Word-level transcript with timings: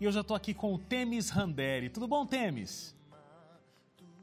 e 0.00 0.04
eu 0.04 0.12
já 0.12 0.20
estou 0.20 0.36
aqui 0.36 0.54
com 0.54 0.74
o 0.74 0.78
Temis 0.78 1.30
Randeri. 1.30 1.90
Tudo 1.90 2.06
bom, 2.06 2.24
Temis? 2.24 2.96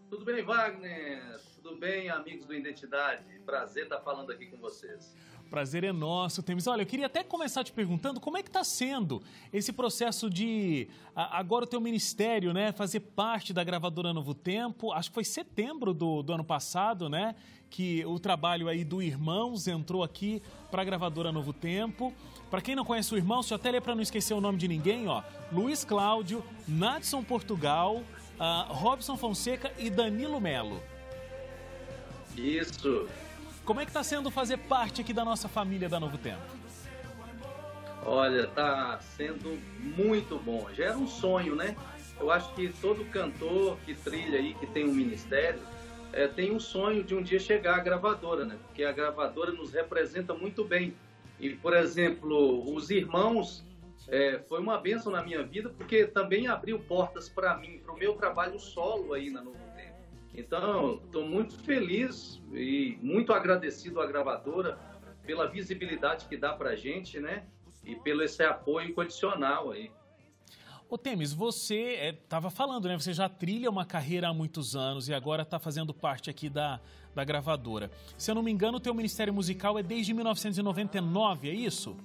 Tudo 0.09 0.23
bem, 0.23 0.43
Wagner? 0.43 1.39
Tudo 1.61 1.77
bem, 1.77 2.09
amigos 2.09 2.45
do 2.45 2.53
Identidade? 2.53 3.39
Prazer 3.45 3.83
estar 3.83 3.99
falando 3.99 4.31
aqui 4.31 4.45
com 4.45 4.57
vocês. 4.57 5.15
Prazer 5.55 5.85
é 5.85 5.93
nosso, 5.93 6.43
Temis. 6.43 6.67
Olha, 6.67 6.81
eu 6.81 6.85
queria 6.85 7.05
até 7.05 7.23
começar 7.23 7.63
te 7.63 7.71
perguntando 7.71 8.19
como 8.19 8.37
é 8.37 8.43
que 8.43 8.49
está 8.49 8.61
sendo 8.61 9.23
esse 9.53 9.71
processo 9.71 10.29
de 10.29 10.89
agora 11.15 11.63
o 11.63 11.67
teu 11.67 11.79
ministério, 11.79 12.53
né, 12.53 12.73
fazer 12.73 12.99
parte 12.99 13.53
da 13.53 13.63
gravadora 13.63 14.13
Novo 14.13 14.33
Tempo. 14.33 14.91
Acho 14.91 15.09
que 15.09 15.13
foi 15.13 15.23
setembro 15.23 15.93
do, 15.93 16.21
do 16.21 16.33
ano 16.33 16.43
passado, 16.43 17.07
né, 17.07 17.35
que 17.69 18.03
o 18.05 18.19
trabalho 18.19 18.67
aí 18.67 18.83
do 18.83 19.01
Irmãos 19.01 19.65
entrou 19.65 20.03
aqui 20.03 20.43
para 20.69 20.81
a 20.81 20.85
gravadora 20.85 21.31
Novo 21.31 21.53
Tempo. 21.53 22.13
Para 22.51 22.59
quem 22.59 22.75
não 22.75 22.83
conhece 22.83 23.13
o 23.13 23.17
Irmãos, 23.17 23.45
deixa 23.45 23.53
eu 23.53 23.55
até 23.55 23.71
ler 23.71 23.81
para 23.81 23.95
não 23.95 24.01
esquecer 24.01 24.33
o 24.33 24.41
nome 24.41 24.57
de 24.57 24.67
ninguém, 24.67 25.07
ó. 25.07 25.23
Luiz 25.53 25.85
Cláudio, 25.85 26.43
Nadson 26.67 27.23
Portugal, 27.23 28.03
uh, 28.37 28.73
Robson 28.73 29.15
Fonseca 29.15 29.71
e 29.77 29.89
Danilo 29.89 30.41
Melo. 30.41 30.83
Isso. 32.35 33.07
Como 33.65 33.81
é 33.81 33.83
que 33.83 33.89
está 33.89 34.03
sendo 34.03 34.29
fazer 34.29 34.57
parte 34.57 35.01
aqui 35.01 35.11
da 35.11 35.25
nossa 35.25 35.47
família 35.47 35.89
da 35.89 35.99
Novo 35.99 36.19
Tempo? 36.19 36.41
Olha, 38.05 38.41
está 38.41 38.99
sendo 38.99 39.59
muito 39.79 40.37
bom. 40.37 40.69
Já 40.71 40.85
era 40.85 40.97
um 40.97 41.07
sonho, 41.07 41.55
né? 41.55 41.75
Eu 42.19 42.29
acho 42.29 42.53
que 42.53 42.69
todo 42.79 43.03
cantor 43.05 43.75
que 43.83 43.95
trilha 43.95 44.37
aí, 44.37 44.53
que 44.53 44.67
tem 44.67 44.85
um 44.87 44.93
ministério, 44.93 45.59
é, 46.13 46.27
tem 46.27 46.51
um 46.51 46.59
sonho 46.59 47.03
de 47.03 47.15
um 47.15 47.23
dia 47.23 47.39
chegar 47.39 47.77
à 47.77 47.79
gravadora, 47.79 48.45
né? 48.45 48.55
Porque 48.67 48.83
a 48.83 48.91
gravadora 48.91 49.51
nos 49.51 49.73
representa 49.73 50.35
muito 50.35 50.63
bem. 50.63 50.95
E, 51.39 51.49
por 51.49 51.75
exemplo, 51.75 52.71
os 52.71 52.91
irmãos 52.91 53.65
é, 54.07 54.39
foi 54.47 54.59
uma 54.59 54.77
benção 54.77 55.11
na 55.11 55.23
minha 55.23 55.41
vida, 55.41 55.69
porque 55.69 56.05
também 56.05 56.47
abriu 56.47 56.77
portas 56.77 57.27
para 57.27 57.57
mim, 57.57 57.79
para 57.79 57.91
o 57.91 57.97
meu 57.97 58.13
trabalho 58.13 58.59
solo 58.59 59.13
aí 59.13 59.31
na 59.31 59.41
Novo. 59.41 59.64
Então, 60.37 61.01
estou 61.05 61.25
muito 61.25 61.57
feliz 61.59 62.41
e 62.53 62.97
muito 63.01 63.31
agradecido 63.31 64.01
à 64.01 64.05
gravadora 64.05 64.77
pela 65.25 65.47
visibilidade 65.47 66.25
que 66.27 66.37
dá 66.37 66.53
para 66.53 66.71
a 66.71 66.75
gente, 66.75 67.19
né? 67.19 67.45
E 67.83 67.95
pelo 67.95 68.21
esse 68.23 68.43
apoio 68.43 68.89
incondicional 68.89 69.71
aí. 69.71 69.91
Ô 70.87 70.97
Temes, 70.97 71.33
você 71.33 72.15
estava 72.23 72.47
é, 72.47 72.51
falando, 72.51 72.87
né? 72.87 72.97
Você 72.97 73.11
já 73.11 73.27
trilha 73.27 73.69
uma 73.69 73.85
carreira 73.85 74.27
há 74.27 74.33
muitos 74.33 74.75
anos 74.75 75.09
e 75.09 75.13
agora 75.13 75.41
está 75.41 75.57
fazendo 75.57 75.93
parte 75.93 76.29
aqui 76.29 76.47
da, 76.47 76.79
da 77.13 77.23
gravadora. 77.23 77.89
Se 78.17 78.29
eu 78.29 78.35
não 78.35 78.43
me 78.43 78.51
engano, 78.51 78.77
o 78.77 78.79
teu 78.79 78.93
ministério 78.93 79.33
musical 79.33 79.79
é 79.79 79.83
desde 79.83 80.13
1999, 80.13 81.49
é 81.49 81.53
isso? 81.53 81.97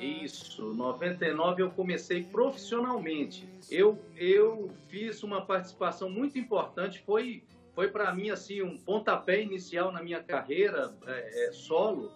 Isso, 0.00 0.74
99 0.74 1.62
eu 1.62 1.70
comecei 1.70 2.22
profissionalmente. 2.24 3.48
Eu, 3.70 3.98
eu 4.16 4.70
fiz 4.88 5.22
uma 5.22 5.44
participação 5.44 6.08
muito 6.08 6.38
importante, 6.38 7.02
foi, 7.04 7.42
foi 7.74 7.88
para 7.88 8.14
mim 8.14 8.30
assim 8.30 8.62
um 8.62 8.76
pontapé 8.76 9.42
inicial 9.42 9.90
na 9.90 10.02
minha 10.02 10.22
carreira 10.22 10.94
é, 11.06 11.48
é, 11.48 11.52
solo. 11.52 12.12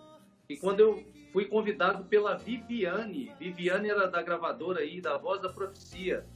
E 0.49 0.57
quando 0.57 0.81
eu 0.81 1.05
fui 1.33 1.47
convidado 1.47 2.05
pela 2.05 2.37
Viviane, 2.37 3.33
Viviane 3.39 3.91
era 3.91 4.07
da 4.07 4.23
gravadora 4.23 4.81
aí, 4.81 5.01
da 5.01 5.17
Voz 5.17 5.41
da 5.41 5.49
Profecia, 5.49 6.27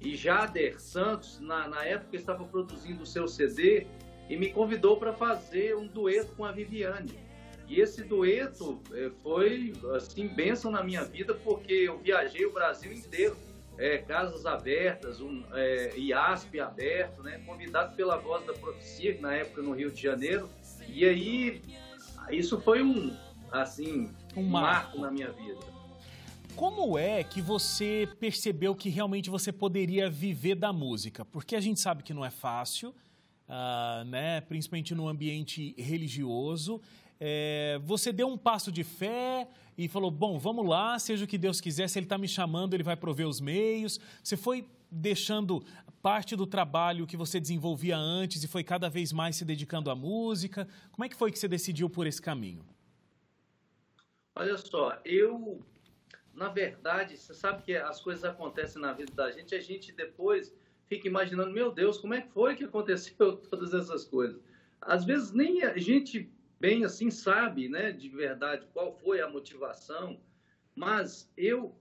e 0.00 0.14
Jader 0.14 0.80
Santos, 0.80 1.40
na, 1.40 1.68
na 1.68 1.84
época 1.84 2.16
estava 2.16 2.44
produzindo 2.44 3.02
o 3.02 3.06
seu 3.06 3.26
CD, 3.26 3.86
e 4.28 4.36
me 4.36 4.52
convidou 4.52 4.96
para 4.96 5.12
fazer 5.12 5.76
um 5.76 5.86
dueto 5.86 6.34
com 6.34 6.44
a 6.44 6.52
Viviane. 6.52 7.25
E 7.68 7.80
esse 7.80 8.04
dueto 8.04 8.80
é, 8.92 9.10
foi, 9.22 9.72
assim, 9.94 10.28
bênção 10.28 10.70
na 10.70 10.82
minha 10.82 11.04
vida, 11.04 11.34
porque 11.34 11.72
eu 11.72 11.98
viajei 11.98 12.46
o 12.46 12.52
Brasil 12.52 12.92
inteiro. 12.92 13.36
É, 13.78 13.98
casas 13.98 14.46
abertas, 14.46 15.20
um 15.20 15.44
é, 15.52 15.98
IASP 15.98 16.58
aberto, 16.60 17.22
né, 17.22 17.42
convidado 17.44 17.94
pela 17.94 18.16
Voz 18.16 18.46
da 18.46 18.54
Profecia, 18.54 19.20
na 19.20 19.34
época 19.34 19.60
no 19.60 19.72
Rio 19.72 19.90
de 19.90 20.00
Janeiro. 20.00 20.48
E 20.88 21.04
aí, 21.04 21.60
isso 22.30 22.58
foi 22.58 22.82
um, 22.82 23.14
assim, 23.52 24.10
um 24.34 24.42
marco 24.44 24.98
na 24.98 25.10
minha 25.10 25.30
vida. 25.30 25.60
Como 26.54 26.96
é 26.96 27.22
que 27.22 27.42
você 27.42 28.08
percebeu 28.18 28.74
que 28.74 28.88
realmente 28.88 29.28
você 29.28 29.52
poderia 29.52 30.08
viver 30.08 30.54
da 30.54 30.72
música? 30.72 31.22
Porque 31.22 31.54
a 31.54 31.60
gente 31.60 31.78
sabe 31.78 32.02
que 32.02 32.14
não 32.14 32.24
é 32.24 32.30
fácil, 32.30 32.94
uh, 33.46 34.04
né? 34.06 34.40
principalmente 34.40 34.94
no 34.94 35.06
ambiente 35.06 35.74
religioso 35.76 36.80
é, 37.18 37.80
você 37.82 38.12
deu 38.12 38.28
um 38.28 38.36
passo 38.36 38.70
de 38.70 38.84
fé 38.84 39.48
e 39.76 39.88
falou: 39.88 40.10
bom, 40.10 40.38
vamos 40.38 40.66
lá, 40.66 40.98
seja 40.98 41.24
o 41.24 41.28
que 41.28 41.38
Deus 41.38 41.60
quiser, 41.60 41.88
se 41.88 41.98
Ele 41.98 42.06
está 42.06 42.18
me 42.18 42.28
chamando, 42.28 42.74
Ele 42.74 42.82
vai 42.82 42.96
prover 42.96 43.26
os 43.26 43.40
meios. 43.40 43.98
Você 44.22 44.36
foi 44.36 44.66
deixando 44.90 45.64
parte 46.02 46.36
do 46.36 46.46
trabalho 46.46 47.06
que 47.06 47.16
você 47.16 47.40
desenvolvia 47.40 47.96
antes 47.96 48.44
e 48.44 48.48
foi 48.48 48.62
cada 48.62 48.88
vez 48.88 49.12
mais 49.12 49.36
se 49.36 49.44
dedicando 49.44 49.90
à 49.90 49.94
música. 49.94 50.68
Como 50.92 51.04
é 51.04 51.08
que 51.08 51.16
foi 51.16 51.32
que 51.32 51.38
você 51.38 51.48
decidiu 51.48 51.90
por 51.90 52.06
esse 52.06 52.22
caminho? 52.22 52.64
Olha 54.34 54.56
só, 54.58 55.00
eu, 55.04 55.60
na 56.34 56.48
verdade, 56.48 57.16
você 57.16 57.34
sabe 57.34 57.62
que 57.62 57.74
as 57.74 58.00
coisas 58.00 58.22
acontecem 58.22 58.80
na 58.80 58.92
vida 58.92 59.12
da 59.14 59.32
gente, 59.32 59.54
a 59.54 59.60
gente 59.60 59.92
depois 59.92 60.54
fica 60.86 61.08
imaginando, 61.08 61.50
meu 61.50 61.72
Deus, 61.72 61.98
como 61.98 62.14
é 62.14 62.20
que 62.20 62.30
foi 62.30 62.54
que 62.54 62.64
aconteceu 62.64 63.36
todas 63.50 63.74
essas 63.74 64.04
coisas? 64.04 64.40
Às 64.80 65.04
vezes 65.04 65.32
nem 65.32 65.64
a 65.64 65.76
gente 65.78 66.30
bem 66.58 66.84
assim 66.84 67.10
sabe, 67.10 67.68
né, 67.68 67.92
de 67.92 68.08
verdade 68.08 68.66
qual 68.72 68.92
foi 68.92 69.20
a 69.20 69.28
motivação, 69.28 70.20
mas 70.74 71.30
eu 71.36 71.76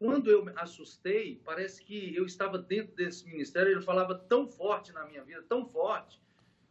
quando 0.00 0.30
eu 0.30 0.42
me 0.42 0.52
assustei, 0.56 1.42
parece 1.44 1.84
que 1.84 2.16
eu 2.16 2.24
estava 2.24 2.56
dentro 2.56 2.96
desse 2.96 3.26
ministério, 3.26 3.72
ele 3.72 3.82
falava 3.82 4.14
tão 4.14 4.48
forte 4.48 4.94
na 4.94 5.04
minha 5.04 5.22
vida, 5.22 5.44
tão 5.46 5.66
forte, 5.66 6.18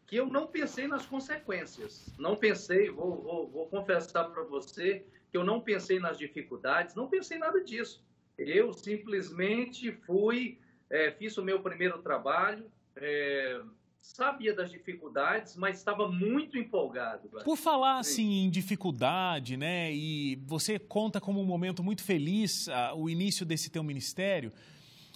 que 0.07 0.15
eu 0.15 0.25
não 0.25 0.47
pensei 0.47 0.87
nas 0.87 1.05
consequências. 1.05 2.11
Não 2.17 2.35
pensei, 2.35 2.89
vou, 2.89 3.21
vou, 3.21 3.47
vou 3.47 3.67
confessar 3.67 4.23
para 4.31 4.41
você, 4.41 5.05
que 5.29 5.37
eu 5.37 5.43
não 5.43 5.61
pensei 5.61 5.99
nas 5.99 6.17
dificuldades, 6.17 6.95
não 6.95 7.07
pensei 7.07 7.37
nada 7.37 7.63
disso. 7.63 8.03
Eu 8.35 8.73
simplesmente 8.73 9.91
fui, 9.91 10.57
é, 10.89 11.11
fiz 11.11 11.37
o 11.37 11.43
meu 11.43 11.61
primeiro 11.61 12.01
trabalho, 12.01 12.65
é, 12.95 13.61
sabia 14.09 14.55
das 14.55 14.71
dificuldades, 14.71 15.55
mas 15.55 15.77
estava 15.77 16.11
muito 16.11 16.57
empolgado. 16.57 17.29
Por 17.43 17.55
falar 17.55 17.99
assim 17.99 18.43
em 18.43 18.49
dificuldade, 18.49 19.55
né? 19.55 19.93
E 19.93 20.35
você 20.47 20.79
conta 20.79 21.21
como 21.21 21.39
um 21.39 21.45
momento 21.45 21.83
muito 21.83 22.03
feliz 22.03 22.67
uh, 22.67 22.95
o 22.95 23.07
início 23.07 23.45
desse 23.45 23.69
teu 23.69 23.83
ministério, 23.83 24.51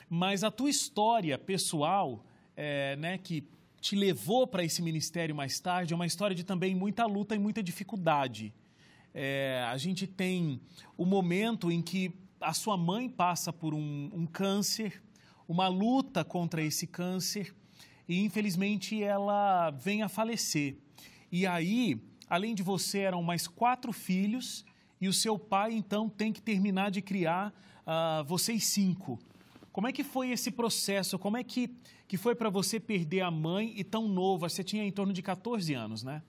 mas 0.07 0.43
a 0.43 0.51
tua 0.51 0.69
história 0.69 1.37
pessoal, 1.39 2.23
é, 2.55 2.95
né? 2.97 3.17
Que 3.17 3.43
te 3.81 3.95
levou 3.95 4.45
para 4.45 4.63
esse 4.63 4.81
ministério 4.81 5.35
mais 5.35 5.59
tarde 5.59 5.91
é 5.91 5.95
uma 5.95 6.05
história 6.05 6.35
de 6.35 6.43
também 6.43 6.75
muita 6.75 7.05
luta 7.05 7.35
e 7.35 7.39
muita 7.39 7.63
dificuldade. 7.63 8.53
É, 9.13 9.65
a 9.67 9.77
gente 9.77 10.05
tem 10.05 10.61
o 10.95 11.05
momento 11.05 11.71
em 11.71 11.81
que 11.81 12.13
a 12.39 12.53
sua 12.53 12.77
mãe 12.77 13.09
passa 13.09 13.51
por 13.51 13.73
um, 13.73 14.11
um 14.13 14.25
câncer, 14.27 15.01
uma 15.47 15.67
luta 15.67 16.23
contra 16.23 16.61
esse 16.61 16.85
câncer 16.85 17.53
e 18.07 18.23
infelizmente 18.23 19.01
ela 19.01 19.71
vem 19.71 20.01
a 20.01 20.09
falecer. 20.09 20.75
E 21.31 21.45
aí, 21.45 21.99
além 22.29 22.53
de 22.53 22.63
você, 22.63 22.99
eram 22.99 23.23
mais 23.23 23.47
quatro 23.47 23.91
filhos 23.91 24.65
e 24.99 25.07
o 25.07 25.13
seu 25.13 25.37
pai 25.37 25.73
então 25.73 26.09
tem 26.09 26.31
que 26.31 26.41
terminar 26.41 26.91
de 26.91 27.01
criar 27.01 27.53
uh, 27.81 28.23
vocês 28.23 28.65
cinco. 28.65 29.19
Como 29.71 29.87
é 29.87 29.91
que 29.91 30.03
foi 30.03 30.29
esse 30.29 30.51
processo? 30.51 31.17
Como 31.17 31.35
é 31.35 31.43
que, 31.43 31.67
que 32.07 32.15
foi 32.15 32.35
para 32.35 32.49
você 32.49 32.79
perder 32.79 33.21
a 33.21 33.31
mãe 33.31 33.73
e 33.75 33.83
tão 33.83 34.07
nova? 34.07 34.47
Você 34.47 34.63
tinha 34.63 34.83
em 34.83 34.91
torno 34.91 35.11
de 35.11 35.21
14 35.23 35.73
anos, 35.73 36.03
né? 36.03 36.21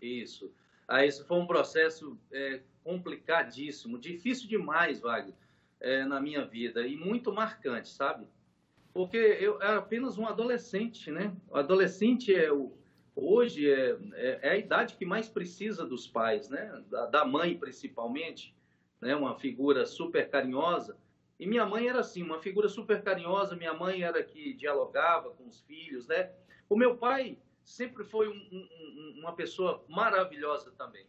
Isso. 0.00 0.52
Ah, 0.88 1.06
isso 1.06 1.24
foi 1.24 1.38
um 1.38 1.46
processo 1.46 2.18
é, 2.32 2.60
complicadíssimo, 2.82 3.98
difícil 3.98 4.48
demais, 4.48 4.98
Wagner, 4.98 5.34
é, 5.80 6.04
na 6.04 6.20
minha 6.20 6.44
vida 6.44 6.86
e 6.86 6.96
muito 6.96 7.32
marcante, 7.32 7.88
sabe? 7.88 8.26
Porque 8.92 9.16
eu 9.16 9.60
era 9.60 9.78
apenas 9.78 10.18
um 10.18 10.26
adolescente, 10.26 11.10
né? 11.10 11.34
O 11.48 11.56
adolescente 11.56 12.34
é 12.34 12.52
o, 12.52 12.76
hoje 13.14 13.70
é, 13.70 13.96
é, 14.14 14.38
é, 14.42 14.50
a 14.50 14.56
idade 14.56 14.96
que 14.96 15.06
mais 15.06 15.28
precisa 15.28 15.86
dos 15.86 16.06
pais, 16.06 16.48
né? 16.50 16.82
Da, 16.88 17.06
da, 17.06 17.24
mãe 17.24 17.56
principalmente, 17.56 18.54
né? 19.00 19.16
Uma 19.16 19.38
figura 19.38 19.86
super 19.86 20.28
carinhosa. 20.28 20.98
E 21.38 21.46
minha 21.46 21.64
mãe 21.64 21.88
era 21.88 22.00
assim, 22.00 22.22
uma 22.22 22.38
figura 22.40 22.68
super 22.68 23.02
carinhosa. 23.02 23.56
Minha 23.56 23.74
mãe 23.74 24.02
era 24.02 24.22
que 24.22 24.52
dialogava 24.52 25.30
com 25.30 25.46
os 25.46 25.60
filhos, 25.62 26.06
né? 26.06 26.30
O 26.68 26.76
meu 26.76 26.96
pai 26.96 27.38
sempre 27.64 28.04
foi 28.04 28.28
um, 28.28 28.32
um, 28.32 29.20
uma 29.20 29.34
pessoa 29.34 29.84
maravilhosa 29.88 30.70
também. 30.72 31.06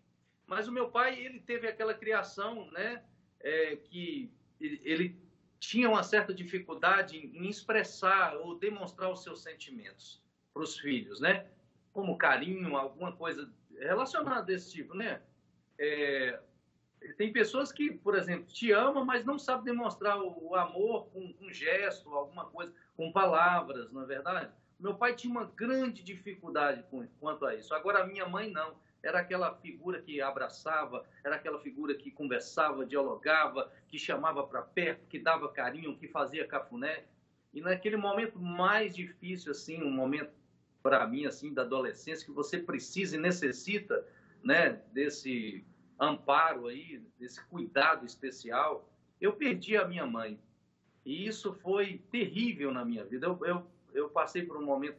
Mas 0.48 0.68
o 0.68 0.72
meu 0.72 0.90
pai 0.90 1.20
ele 1.20 1.40
teve 1.40 1.68
aquela 1.68 1.94
criação, 1.94 2.70
né? 2.72 3.04
É, 3.40 3.76
que 3.76 4.32
ele 4.62 5.23
tinha 5.68 5.90
uma 5.90 6.04
certa 6.04 6.34
dificuldade 6.34 7.18
em 7.18 7.48
expressar 7.48 8.36
ou 8.36 8.60
demonstrar 8.60 9.10
os 9.10 9.24
seus 9.24 9.42
sentimentos 9.42 10.22
para 10.54 10.62
os 10.62 10.78
filhos, 10.78 11.22
né? 11.22 11.48
Como 11.94 12.18
carinho, 12.18 12.76
alguma 12.76 13.14
coisa 13.14 13.50
relacionada 13.80 14.44
desse 14.44 14.74
tipo, 14.74 14.94
né? 14.94 15.22
É, 15.80 16.38
tem 17.18 17.32
pessoas 17.32 17.72
que, 17.72 17.94
por 17.94 18.14
exemplo, 18.16 18.46
te 18.46 18.74
amam, 18.74 19.06
mas 19.06 19.24
não 19.24 19.40
sabem 19.40 19.64
demonstrar 19.64 20.22
o 20.22 20.54
amor 20.54 21.08
com 21.12 21.34
um 21.40 21.52
gesto, 21.52 22.14
alguma 22.14 22.46
coisa, 22.48 22.74
com 22.98 23.12
palavras, 23.12 23.90
não 23.92 24.02
é 24.04 24.06
verdade? 24.06 24.52
Meu 24.78 24.96
pai 24.96 25.16
tinha 25.16 25.32
uma 25.32 25.46
grande 25.46 26.04
dificuldade 26.04 26.84
com, 26.92 27.08
quanto 27.22 27.46
a 27.46 27.56
isso. 27.56 27.74
Agora, 27.74 28.04
a 28.04 28.06
minha 28.06 28.28
mãe 28.28 28.52
não. 28.52 28.76
Era 29.04 29.20
aquela 29.20 29.54
figura 29.56 30.02
que 30.02 30.22
abraçava, 30.22 31.06
era 31.26 31.36
aquela 31.36 31.60
figura 31.60 31.94
que 31.94 32.10
conversava, 32.10 32.86
dialogava, 32.86 33.70
que 33.90 34.00
chamava 34.00 34.48
para 34.48 34.62
perto, 34.62 35.06
que 35.08 35.20
dava 35.20 35.52
carinho, 35.52 35.98
que 35.98 36.08
fazia 36.08 36.48
cafuné. 36.48 37.04
E 37.54 37.60
naquele 37.60 37.98
momento 37.98 38.40
mais 38.40 38.96
difícil, 38.96 39.52
assim, 39.52 39.84
um 39.84 39.92
momento 39.92 40.32
para 40.82 41.06
mim, 41.06 41.26
assim, 41.26 41.54
da 41.54 41.64
adolescência, 41.64 42.26
que 42.26 42.32
você 42.32 42.58
precisa 42.58 43.18
e 43.18 43.20
necessita, 43.20 44.08
né, 44.42 44.82
desse 44.94 45.66
amparo 46.00 46.68
aí, 46.68 47.02
desse 47.20 47.44
cuidado 47.48 48.06
especial, 48.06 48.90
eu 49.20 49.34
perdi 49.34 49.76
a 49.76 49.88
minha 49.88 50.06
mãe. 50.06 50.40
E 51.06 51.28
isso 51.28 51.54
foi 51.54 52.02
terrível 52.10 52.72
na 52.72 52.86
minha 52.86 53.04
vida. 53.04 53.28
Eu, 53.28 53.46
eu, 53.46 53.68
eu 53.94 54.10
passei 54.10 54.44
por 54.44 54.58
um 54.58 54.66
momento 54.66 54.98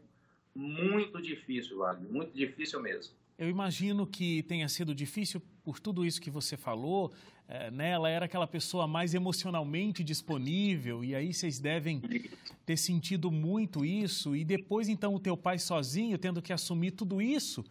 muito 0.55 1.21
difícil, 1.21 1.79
Wagner, 1.79 2.11
muito 2.11 2.33
difícil 2.33 2.81
mesmo. 2.81 3.15
Eu 3.39 3.49
imagino 3.49 4.07
que 4.07 4.43
tenha 4.45 4.69
sido 4.69 4.95
difícil 4.95 5.43
por 5.63 5.81
tudo 5.81 6.05
isso 6.05 6.21
que 6.21 6.31
você 6.31 6.57
falou. 6.57 7.13
É, 7.47 7.71
né? 7.71 7.91
Ela 7.91 8.09
era 8.09 8.25
aquela 8.25 8.47
pessoa 8.47 8.87
mais 8.87 9.13
emocionalmente 9.13 10.03
disponível 10.03 11.05
e 11.05 11.15
aí 11.15 11.35
vocês 11.35 11.59
devem 11.59 12.01
ter 12.65 12.77
sentido 12.77 13.31
muito 13.31 13.85
isso. 13.85 14.35
E 14.35 14.45
depois, 14.45 14.89
então, 14.89 15.15
o 15.15 15.21
teu 15.21 15.37
pai 15.37 15.59
sozinho, 15.59 16.17
tendo 16.17 16.41
que 16.41 16.53
assumir 16.53 16.93
tudo 16.93 17.21
isso, 17.21 17.63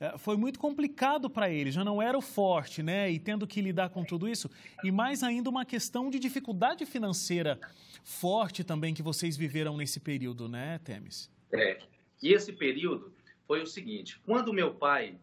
é, 0.00 0.16
foi 0.18 0.36
muito 0.36 0.58
complicado 0.58 1.28
para 1.28 1.50
ele, 1.50 1.70
já 1.70 1.84
não 1.84 2.00
era 2.00 2.16
o 2.16 2.22
forte, 2.22 2.82
né? 2.82 3.10
E 3.10 3.18
tendo 3.18 3.46
que 3.46 3.60
lidar 3.60 3.90
com 3.90 4.02
tudo 4.02 4.26
isso. 4.26 4.50
E 4.82 4.90
mais 4.90 5.22
ainda 5.22 5.50
uma 5.50 5.64
questão 5.64 6.10
de 6.10 6.18
dificuldade 6.18 6.84
financeira 6.86 7.60
forte 8.02 8.64
também 8.64 8.94
que 8.94 9.02
vocês 9.02 9.36
viveram 9.36 9.76
nesse 9.76 10.00
período, 10.00 10.48
né, 10.48 10.80
Temes? 10.82 11.30
É. 11.52 11.78
E 12.22 12.32
esse 12.32 12.52
período 12.52 13.12
foi 13.50 13.62
o 13.62 13.66
seguinte: 13.66 14.16
quando 14.20 14.52
meu 14.52 14.72
pai, 14.72 15.18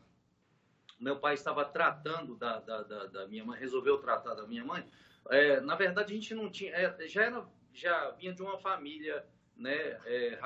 meu 1.00 1.18
pai 1.18 1.34
estava 1.34 1.64
tratando 1.64 2.36
da, 2.36 2.60
da, 2.60 2.84
da, 2.84 3.06
da 3.06 3.26
minha 3.26 3.46
mãe, 3.46 3.58
resolveu 3.58 4.00
tratar 4.00 4.34
da 4.34 4.46
minha 4.46 4.66
mãe, 4.66 4.86
é, 5.30 5.62
na 5.62 5.76
verdade 5.76 6.12
a 6.12 6.16
gente 6.18 6.36
não 6.36 6.52
tinha, 6.52 6.74
é, 6.76 7.08
já 7.08 7.24
era, 7.24 7.48
já 7.72 8.12
vinha 8.12 8.34
de 8.34 8.42
uma 8.42 8.58
família, 8.58 9.26
né, 9.56 9.74
é, 10.06 10.38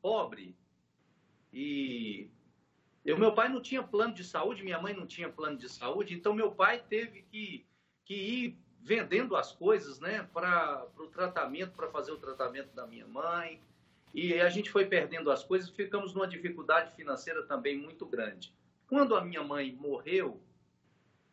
pobre 0.00 0.56
e 1.52 2.30
o 3.04 3.18
meu 3.18 3.34
pai 3.34 3.50
não 3.50 3.60
tinha 3.60 3.82
plano 3.82 4.14
de 4.14 4.24
saúde, 4.24 4.64
minha 4.64 4.80
mãe 4.80 4.94
não 4.94 5.06
tinha 5.06 5.30
plano 5.30 5.58
de 5.58 5.68
saúde, 5.68 6.14
então 6.14 6.32
meu 6.32 6.52
pai 6.52 6.82
teve 6.88 7.20
que, 7.24 7.66
que 8.06 8.14
ir 8.14 8.58
vendendo 8.80 9.36
as 9.36 9.52
coisas, 9.52 10.00
né, 10.00 10.22
para 10.32 10.86
o 10.96 11.08
tratamento, 11.08 11.72
para 11.72 11.90
fazer 11.90 12.10
o 12.10 12.18
tratamento 12.18 12.74
da 12.74 12.86
minha 12.86 13.06
mãe. 13.06 13.62
E 14.14 14.34
a 14.40 14.48
gente 14.48 14.70
foi 14.70 14.86
perdendo 14.86 15.30
as 15.30 15.44
coisas, 15.44 15.68
ficamos 15.70 16.14
numa 16.14 16.26
dificuldade 16.26 16.94
financeira 16.94 17.42
também 17.42 17.76
muito 17.76 18.06
grande. 18.06 18.52
Quando 18.86 19.14
a 19.14 19.24
minha 19.24 19.42
mãe 19.42 19.72
morreu, 19.72 20.40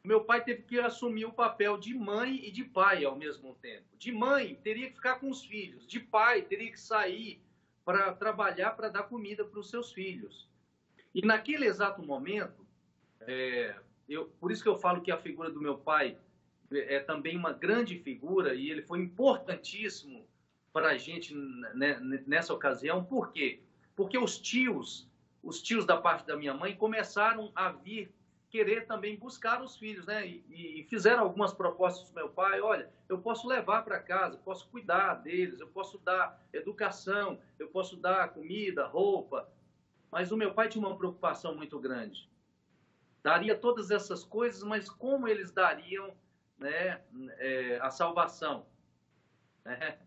meu 0.04 0.24
pai 0.24 0.44
teve 0.44 0.64
que 0.64 0.80
assumir 0.80 1.26
o 1.26 1.34
papel 1.34 1.78
de 1.78 1.94
mãe 1.94 2.46
e 2.46 2.52
de 2.52 2.64
pai 2.64 3.04
ao 3.04 3.16
mesmo 3.16 3.56
tempo. 3.56 3.86
De 3.98 4.12
mãe, 4.12 4.56
teria 4.64 4.90
que 4.90 4.96
ficar 4.96 5.16
com 5.16 5.30
os 5.30 5.44
filhos. 5.44 5.88
De 5.88 6.00
pai, 6.00 6.44
teria 6.44 6.72
que 6.72 6.80
sair 6.80 7.42
para 7.84 8.14
trabalhar 8.14 8.72
para 8.72 8.90
dar 8.90 9.04
comida 9.04 9.46
para 9.46 9.60
os 9.60 9.70
seus 9.70 9.92
filhos. 9.92 10.50
E 11.14 11.26
naquele 11.26 11.66
exato 11.66 12.04
momento, 12.04 12.66
é, 13.22 13.76
eu, 14.08 14.26
por 14.40 14.52
isso 14.52 14.62
que 14.62 14.70
eu 14.70 14.78
falo 14.78 15.02
que 15.02 15.12
a 15.12 15.18
figura 15.18 15.50
do 15.50 15.62
meu 15.62 15.78
pai 15.78 16.18
é, 16.72 16.96
é 16.96 17.00
também 17.00 17.38
uma 17.38 17.54
grande 17.54 17.98
figura 18.00 18.54
e 18.54 18.70
ele 18.70 18.82
foi 18.82 19.00
importantíssimo 19.00 20.28
para 20.76 20.90
a 20.90 20.98
gente 20.98 21.34
né, 21.74 21.98
nessa 22.28 22.54
ocasião. 22.54 23.02
Por 23.02 23.32
quê? 23.32 23.62
Porque 23.96 24.18
os 24.18 24.38
tios, 24.38 25.10
os 25.42 25.62
tios 25.62 25.86
da 25.86 25.96
parte 25.96 26.28
da 26.28 26.36
minha 26.36 26.54
mãe, 26.54 26.76
começaram 26.76 27.50
a 27.56 27.72
vir 27.72 28.14
querer 28.50 28.86
também 28.86 29.16
buscar 29.16 29.62
os 29.62 29.78
filhos, 29.78 30.06
né? 30.06 30.28
E, 30.28 30.82
e 30.82 30.84
fizeram 30.90 31.24
algumas 31.24 31.54
propostas 31.54 32.10
para 32.10 32.24
meu 32.24 32.30
pai. 32.30 32.60
Olha, 32.60 32.92
eu 33.08 33.18
posso 33.20 33.48
levar 33.48 33.84
para 33.84 34.02
casa, 34.02 34.38
posso 34.40 34.68
cuidar 34.68 35.14
deles, 35.14 35.62
eu 35.62 35.68
posso 35.70 35.98
dar 36.00 36.46
educação, 36.52 37.40
eu 37.58 37.70
posso 37.70 37.96
dar 37.96 38.34
comida, 38.34 38.86
roupa. 38.86 39.50
Mas 40.12 40.30
o 40.34 40.36
meu 40.36 40.54
pai 40.54 40.68
tinha 40.68 40.86
uma 40.86 40.98
preocupação 40.98 41.56
muito 41.56 41.80
grande. 41.80 42.30
Daria 43.24 43.58
todas 43.58 43.92
essas 43.92 44.26
coisas, 44.26 44.62
mas 44.62 44.90
como 44.90 45.26
eles 45.26 45.54
dariam 45.54 46.14
né, 46.58 47.02
é, 47.38 47.80
a 47.82 47.90
salvação? 47.90 48.66
Né? 49.64 50.00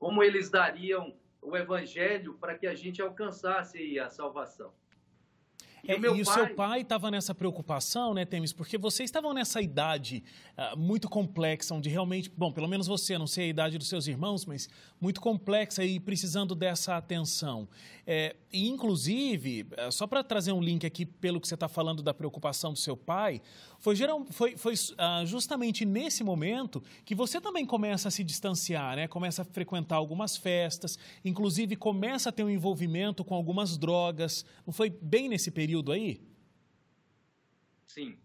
Como 0.00 0.22
eles 0.22 0.50
dariam 0.50 1.14
o 1.42 1.54
evangelho 1.54 2.34
para 2.40 2.56
que 2.56 2.66
a 2.66 2.74
gente 2.74 3.02
alcançasse 3.02 4.00
a 4.00 4.08
salvação? 4.08 4.72
E, 5.84 5.92
é, 5.92 5.96
o, 5.96 6.16
e 6.16 6.22
o 6.22 6.24
seu 6.24 6.54
pai 6.54 6.82
estava 6.82 7.10
nessa 7.10 7.34
preocupação, 7.34 8.12
né, 8.14 8.24
Temis? 8.24 8.52
Porque 8.52 8.76
vocês 8.76 9.08
estavam 9.08 9.32
nessa 9.32 9.60
idade 9.60 10.22
uh, 10.56 10.76
muito 10.78 11.08
complexa, 11.08 11.74
onde 11.74 11.88
realmente, 11.88 12.30
bom, 12.36 12.52
pelo 12.52 12.68
menos 12.68 12.86
você, 12.86 13.16
não 13.18 13.26
sei 13.26 13.46
a 13.46 13.48
idade 13.48 13.78
dos 13.78 13.88
seus 13.88 14.06
irmãos, 14.06 14.44
mas 14.44 14.68
muito 15.00 15.20
complexa 15.20 15.84
e 15.84 15.98
precisando 15.98 16.54
dessa 16.54 16.96
atenção. 16.96 17.68
É, 18.06 18.36
e, 18.52 18.68
inclusive, 18.68 19.66
uh, 19.86 19.92
só 19.92 20.06
para 20.06 20.22
trazer 20.22 20.52
um 20.52 20.60
link 20.60 20.86
aqui 20.86 21.04
pelo 21.04 21.40
que 21.40 21.48
você 21.48 21.54
está 21.54 21.68
falando 21.68 22.02
da 22.02 22.12
preocupação 22.12 22.72
do 22.72 22.78
seu 22.78 22.96
pai, 22.96 23.40
foi, 23.80 23.96
geral, 23.96 24.26
foi, 24.30 24.56
foi 24.56 24.74
uh, 24.74 25.26
justamente 25.26 25.84
nesse 25.84 26.22
momento 26.22 26.82
que 27.04 27.14
você 27.14 27.40
também 27.40 27.66
começa 27.66 28.08
a 28.08 28.10
se 28.10 28.22
distanciar, 28.22 28.96
né? 28.96 29.08
Começa 29.08 29.42
a 29.42 29.44
frequentar 29.44 29.96
algumas 29.96 30.36
festas, 30.36 30.98
inclusive 31.24 31.74
começa 31.74 32.28
a 32.28 32.32
ter 32.32 32.44
um 32.44 32.50
envolvimento 32.50 33.24
com 33.24 33.34
algumas 33.34 33.78
drogas. 33.78 34.44
Não 34.66 34.72
foi 34.72 34.90
bem 34.90 35.28
nesse 35.28 35.50
período? 35.50 35.70
período 35.70 35.92
aí? 35.92 36.20
Sim. 37.86 38.18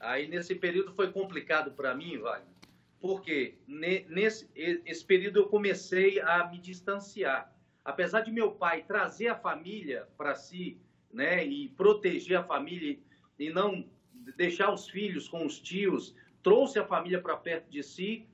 Aí 0.00 0.28
nesse 0.28 0.54
período 0.54 0.94
foi 0.94 1.10
complicado 1.12 1.72
para 1.72 1.94
mim, 1.94 2.18
Wagner, 2.18 2.54
porque 3.00 3.58
nesse 3.66 4.48
esse 4.54 5.04
período 5.04 5.40
eu 5.40 5.48
comecei 5.48 6.20
a 6.20 6.48
me 6.48 6.58
distanciar. 6.58 7.52
Apesar 7.84 8.20
de 8.22 8.32
meu 8.32 8.52
pai 8.52 8.82
trazer 8.82 9.28
a 9.28 9.36
família 9.36 10.08
para 10.16 10.34
si, 10.34 10.78
né, 11.12 11.44
e 11.44 11.68
proteger 11.68 12.38
a 12.38 12.44
família 12.44 12.98
e 13.38 13.50
não 13.50 13.88
deixar 14.32 14.72
os 14.72 14.88
filhos 14.88 15.28
com 15.28 15.44
os 15.44 15.60
tios, 15.60 16.14
trouxe 16.42 16.78
a 16.78 16.86
família 16.86 17.20
para 17.20 17.36
perto 17.36 17.70
de 17.70 17.82
si, 17.82 18.26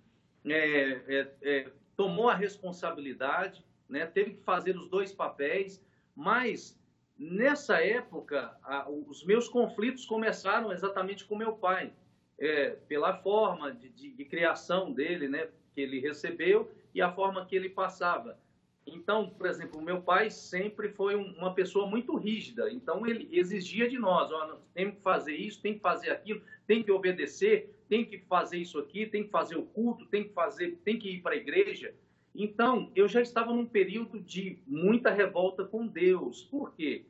é, 0.44 1.00
é, 1.06 1.35
é, 1.43 1.71
tomou 1.97 2.29
a 2.29 2.35
responsabilidade, 2.35 3.65
né, 3.89 4.06
teve 4.06 4.35
que 4.35 4.43
fazer 4.43 4.77
os 4.77 4.89
dois 4.89 5.13
papéis, 5.13 5.84
mas 6.15 6.81
Nessa 7.25 7.77
época, 7.81 8.56
a, 8.65 8.89
os 8.91 9.25
meus 9.25 9.49
conflitos 9.49 10.05
começaram 10.05 10.72
exatamente 10.72 11.25
com 11.25 11.37
meu 11.37 11.53
pai, 11.53 11.93
é, 12.37 12.70
pela 12.89 13.17
forma 13.19 13.72
de, 13.72 13.91
de, 13.91 14.11
de, 14.11 14.25
criação 14.25 14.93
dele, 14.93 15.29
né, 15.29 15.49
que 15.72 15.81
ele 15.81 16.01
recebeu 16.01 16.69
e 16.93 17.01
a 17.01 17.13
forma 17.13 17.46
que 17.46 17.55
ele 17.55 17.69
passava. 17.69 18.37
Então, 18.86 19.31
por 19.31 19.46
exemplo, 19.46 19.81
meu 19.81 20.03
pai 20.03 20.31
sempre 20.31 20.89
foi 20.89 21.15
um, 21.15 21.32
uma 21.39 21.55
pessoa 21.55 21.86
muito 21.86 22.17
rígida, 22.17 22.70
então 22.70 23.06
ele 23.06 23.29
exigia 23.31 23.89
de 23.89 23.98
nós, 23.98 24.31
tem 24.74 24.91
que 24.91 25.01
fazer 25.01 25.36
isso, 25.36 25.62
tem 25.62 25.74
que 25.74 25.81
fazer 25.81 26.10
aquilo, 26.10 26.43
tem 26.67 26.82
que 26.82 26.91
obedecer, 26.91 27.72
tem 27.89 28.05
que 28.05 28.19
fazer 28.19 28.58
isso 28.58 28.79
aqui, 28.79 29.06
tem 29.06 29.24
que 29.24 29.31
fazer 29.31 29.56
o 29.56 29.62
culto, 29.62 30.06
tem 30.06 30.24
que 30.24 30.32
fazer, 30.32 30.79
tem 30.84 30.98
que 30.98 31.10
ir 31.10 31.22
para 31.22 31.34
a 31.34 31.36
igreja. 31.36 31.94
Então, 32.34 32.91
eu 32.96 33.06
já 33.06 33.20
estava 33.20 33.53
num 33.53 33.67
período 33.67 34.19
de 34.19 34.58
muita 34.67 35.10
revolta 35.10 35.65
com 35.65 35.86
Deus. 35.86 36.43
Por 36.44 36.74
quê? 36.74 37.05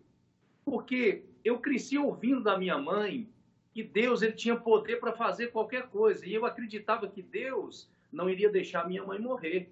Porque 0.64 1.24
eu 1.44 1.58
cresci 1.60 1.96
ouvindo 1.96 2.42
da 2.42 2.58
minha 2.58 2.76
mãe 2.76 3.28
que 3.72 3.82
Deus 3.82 4.20
ele 4.22 4.32
tinha 4.32 4.56
poder 4.56 4.98
para 4.98 5.12
fazer 5.12 5.48
qualquer 5.48 5.88
coisa. 5.88 6.26
E 6.26 6.34
eu 6.34 6.44
acreditava 6.44 7.08
que 7.08 7.22
Deus 7.22 7.88
não 8.10 8.28
iria 8.28 8.50
deixar 8.50 8.86
minha 8.86 9.04
mãe 9.04 9.18
morrer. 9.18 9.70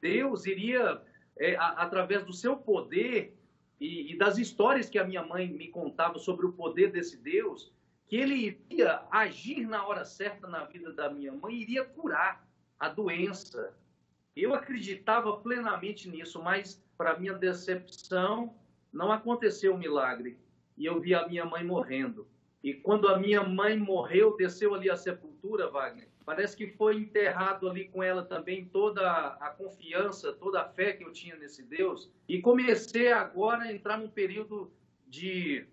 Deus 0.00 0.46
iria, 0.46 1.02
é, 1.36 1.56
a, 1.56 1.68
através 1.82 2.24
do 2.24 2.32
seu 2.32 2.56
poder 2.56 3.36
e, 3.80 4.12
e 4.12 4.18
das 4.18 4.38
histórias 4.38 4.88
que 4.88 4.98
a 4.98 5.04
minha 5.04 5.22
mãe 5.22 5.48
me 5.48 5.68
contava 5.68 6.18
sobre 6.18 6.46
o 6.46 6.52
poder 6.52 6.90
desse 6.90 7.16
Deus, 7.16 7.72
que 8.06 8.16
ele 8.16 8.58
iria 8.70 9.02
agir 9.10 9.66
na 9.66 9.86
hora 9.86 10.04
certa 10.04 10.46
na 10.46 10.64
vida 10.64 10.92
da 10.92 11.10
minha 11.10 11.32
mãe, 11.32 11.54
iria 11.54 11.84
curar 11.84 12.46
a 12.78 12.88
doença. 12.88 13.74
Eu 14.36 14.54
acreditava 14.54 15.36
plenamente 15.38 16.08
nisso, 16.08 16.42
mas 16.42 16.82
para 16.96 17.18
minha 17.18 17.34
decepção, 17.34 18.54
não 18.92 19.10
aconteceu 19.10 19.74
o 19.74 19.78
milagre. 19.78 20.38
E 20.76 20.86
eu 20.86 21.00
vi 21.00 21.14
a 21.14 21.26
minha 21.26 21.44
mãe 21.44 21.64
morrendo. 21.64 22.26
E 22.62 22.74
quando 22.74 23.08
a 23.08 23.18
minha 23.18 23.42
mãe 23.42 23.76
morreu, 23.76 24.36
desceu 24.36 24.74
ali 24.74 24.90
a 24.90 24.96
sepultura, 24.96 25.68
Wagner, 25.70 26.08
parece 26.24 26.56
que 26.56 26.66
foi 26.68 26.96
enterrado 26.96 27.68
ali 27.68 27.88
com 27.88 28.02
ela 28.02 28.24
também 28.24 28.64
toda 28.64 29.06
a 29.40 29.50
confiança, 29.50 30.32
toda 30.32 30.62
a 30.62 30.68
fé 30.68 30.92
que 30.92 31.04
eu 31.04 31.12
tinha 31.12 31.36
nesse 31.36 31.62
Deus. 31.62 32.10
E 32.28 32.40
comecei 32.40 33.12
agora 33.12 33.64
a 33.64 33.72
entrar 33.72 33.98
num 33.98 34.08
período 34.08 34.72
de, 35.06 35.66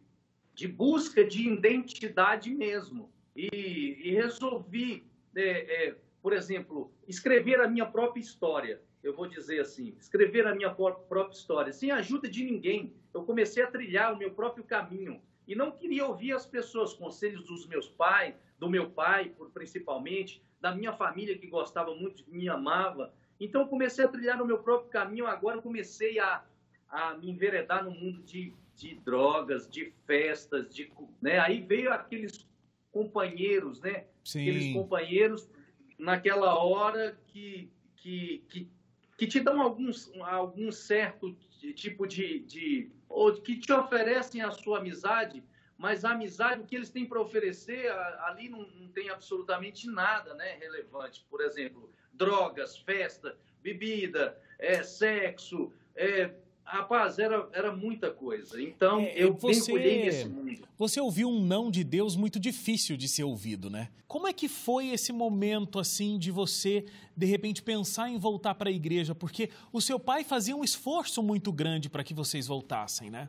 de 0.53 0.67
busca 0.67 1.24
de 1.24 1.48
identidade 1.48 2.50
mesmo. 2.51 3.12
E, 3.36 3.98
e 4.03 4.12
resolvi 4.12 5.05
é, 5.36 5.88
é, 5.88 5.96
por 6.22 6.34
exemplo, 6.34 6.91
escrever 7.08 7.62
a 7.62 7.67
minha 7.67 7.86
própria 7.86 8.22
história. 8.22 8.81
Eu 9.01 9.15
vou 9.15 9.27
dizer 9.27 9.62
assim, 9.62 9.96
escrever 10.00 10.46
a 10.46 10.53
minha 10.53 10.70
própria 10.70 11.31
história, 11.31 11.74
sem 11.74 11.89
ajuda 11.91 12.29
de 12.29 12.43
ninguém. 12.43 12.93
Eu 13.13 13.24
comecei 13.24 13.63
a 13.63 13.67
trilhar 13.67 14.13
o 14.13 14.17
meu 14.17 14.31
próprio 14.31 14.63
caminho 14.63 15.22
e 15.48 15.55
não 15.55 15.71
queria 15.71 16.05
ouvir 16.05 16.33
as 16.33 16.45
pessoas, 16.45 16.93
conselhos 16.93 17.43
dos 17.45 17.65
meus 17.65 17.88
pais, 17.88 18.36
do 18.60 18.69
meu 18.69 18.89
pai, 18.89 19.33
principalmente, 19.53 20.41
da 20.60 20.74
minha 20.74 20.93
família 20.93 21.38
que 21.38 21.48
gostava 21.48 21.95
muito 21.95 22.24
mim, 22.27 22.48
amava. 22.48 23.13
Então, 23.39 23.67
comecei 23.67 24.05
a 24.05 24.07
trilhar 24.07 24.41
o 24.41 24.45
meu 24.45 24.60
próprio 24.60 24.91
caminho. 24.91 25.25
Agora, 25.25 25.62
comecei 25.62 26.19
a, 26.19 26.43
a 26.88 27.15
me 27.15 27.31
enveredar 27.31 27.83
no 27.83 27.91
mundo 27.91 28.21
de, 28.21 28.53
de 28.75 28.95
drogas, 28.95 29.67
de 29.67 29.91
festas, 30.05 30.74
de, 30.74 30.91
né? 31.21 31.39
Aí 31.39 31.62
veio 31.62 31.91
aqueles 31.91 32.48
companheiros, 32.91 33.81
né? 33.81 34.05
Sim. 34.24 34.41
Aqueles 34.41 34.74
companheiros 34.74 35.50
naquela 35.98 36.55
hora 36.55 37.17
que, 37.27 37.71
que, 37.95 38.43
que, 38.48 38.69
que 39.17 39.27
te 39.27 39.39
dão 39.39 39.62
alguns, 39.62 40.12
algum 40.21 40.71
certo 40.71 41.36
tipo 41.73 42.07
de, 42.07 42.39
de 42.39 42.91
ou 43.07 43.33
que 43.33 43.57
te 43.57 43.71
oferecem 43.71 44.41
a 44.41 44.51
sua 44.51 44.79
amizade, 44.79 45.43
mas 45.77 46.05
a 46.05 46.11
amizade, 46.11 46.61
o 46.61 46.65
que 46.65 46.75
eles 46.75 46.89
têm 46.89 47.05
para 47.05 47.19
oferecer, 47.19 47.91
ali 48.25 48.49
não, 48.49 48.59
não, 48.59 48.87
tem 48.89 49.09
absolutamente 49.09 49.87
nada 49.89 50.33
né, 50.35 50.57
relevante. 50.59 51.25
Por 51.29 51.41
exemplo, 51.41 51.91
drogas, 52.13 52.77
festa, 52.77 53.37
bebida, 53.61 54.39
é, 54.59 54.83
sexo, 54.83 55.71
é, 55.95 56.33
Rapaz, 56.71 57.19
era, 57.19 57.49
era 57.51 57.75
muita 57.75 58.09
coisa. 58.11 58.61
Então, 58.61 59.01
é, 59.01 59.21
eu 59.21 59.33
você, 59.33 59.73
mergulhei 59.73 60.05
nesse 60.05 60.29
mundo. 60.29 60.65
Você 60.77 61.01
ouviu 61.01 61.27
um 61.27 61.45
não 61.45 61.69
de 61.69 61.83
Deus 61.83 62.15
muito 62.15 62.39
difícil 62.39 62.95
de 62.95 63.09
ser 63.09 63.25
ouvido, 63.25 63.69
né? 63.69 63.89
Como 64.07 64.25
é 64.25 64.31
que 64.31 64.47
foi 64.47 64.87
esse 64.87 65.11
momento, 65.11 65.79
assim, 65.79 66.17
de 66.17 66.31
você, 66.31 66.85
de 67.15 67.25
repente, 67.25 67.61
pensar 67.61 68.09
em 68.09 68.17
voltar 68.17 68.55
para 68.55 68.69
a 68.69 68.71
igreja? 68.71 69.13
Porque 69.13 69.49
o 69.73 69.81
seu 69.81 69.99
pai 69.99 70.23
fazia 70.23 70.55
um 70.55 70.63
esforço 70.63 71.21
muito 71.21 71.51
grande 71.51 71.89
para 71.89 72.05
que 72.05 72.13
vocês 72.13 72.47
voltassem, 72.47 73.09
né? 73.09 73.27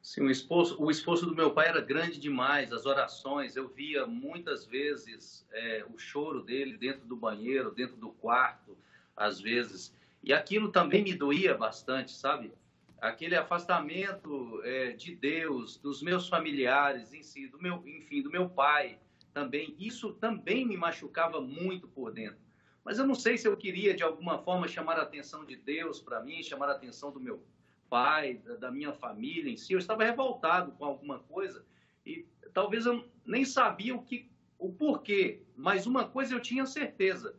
Sim, 0.00 0.22
o 0.22 0.30
esforço, 0.30 0.82
o 0.82 0.90
esforço 0.90 1.26
do 1.26 1.36
meu 1.36 1.50
pai 1.50 1.68
era 1.68 1.82
grande 1.82 2.18
demais, 2.18 2.72
as 2.72 2.86
orações. 2.86 3.54
Eu 3.54 3.68
via 3.68 4.06
muitas 4.06 4.64
vezes 4.64 5.46
é, 5.52 5.84
o 5.94 5.98
choro 5.98 6.42
dele 6.42 6.78
dentro 6.78 7.06
do 7.06 7.14
banheiro, 7.14 7.70
dentro 7.70 7.96
do 7.96 8.08
quarto, 8.12 8.74
às 9.14 9.38
vezes. 9.38 9.92
E 10.28 10.32
aquilo 10.34 10.70
também 10.70 11.02
me 11.02 11.14
doía 11.14 11.54
bastante, 11.54 12.12
sabe? 12.12 12.52
Aquele 13.00 13.34
afastamento 13.34 14.60
é, 14.62 14.92
de 14.92 15.16
Deus, 15.16 15.78
dos 15.78 16.02
meus 16.02 16.28
familiares 16.28 17.14
em 17.14 17.22
si, 17.22 17.48
do 17.48 17.58
meu, 17.58 17.82
enfim, 17.86 18.20
do 18.20 18.30
meu 18.30 18.46
pai 18.46 18.98
também. 19.32 19.74
Isso 19.78 20.12
também 20.12 20.66
me 20.66 20.76
machucava 20.76 21.40
muito 21.40 21.88
por 21.88 22.12
dentro. 22.12 22.36
Mas 22.84 22.98
eu 22.98 23.06
não 23.06 23.14
sei 23.14 23.38
se 23.38 23.48
eu 23.48 23.56
queria 23.56 23.94
de 23.94 24.02
alguma 24.02 24.36
forma 24.36 24.68
chamar 24.68 24.98
a 24.98 25.02
atenção 25.02 25.46
de 25.46 25.56
Deus 25.56 25.98
para 25.98 26.22
mim, 26.22 26.42
chamar 26.42 26.68
a 26.68 26.72
atenção 26.72 27.10
do 27.10 27.18
meu 27.18 27.42
pai, 27.88 28.42
da, 28.60 28.70
minha 28.70 28.92
família 28.92 29.50
em 29.50 29.56
si. 29.56 29.72
Eu 29.72 29.78
estava 29.78 30.04
revoltado 30.04 30.72
com 30.72 30.84
alguma 30.84 31.20
coisa 31.20 31.64
e 32.04 32.26
talvez 32.52 32.84
eu 32.84 33.02
nem 33.24 33.46
sabia 33.46 33.94
o 33.94 34.02
que, 34.02 34.30
o 34.58 34.70
porquê. 34.70 35.40
Mas 35.56 35.86
uma 35.86 36.06
coisa 36.06 36.34
eu 36.34 36.40
tinha 36.40 36.66
certeza 36.66 37.34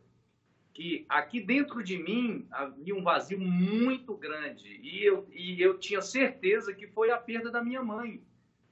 que 0.80 1.04
aqui 1.10 1.42
dentro 1.42 1.84
de 1.84 1.98
mim 1.98 2.48
havia 2.50 2.94
um 2.94 3.02
vazio 3.02 3.38
muito 3.38 4.16
grande 4.16 4.80
e 4.82 5.04
eu, 5.04 5.28
e 5.30 5.60
eu 5.60 5.78
tinha 5.78 6.00
certeza 6.00 6.72
que 6.72 6.86
foi 6.86 7.10
a 7.10 7.18
perda 7.18 7.50
da 7.50 7.62
minha 7.62 7.82
mãe. 7.82 8.22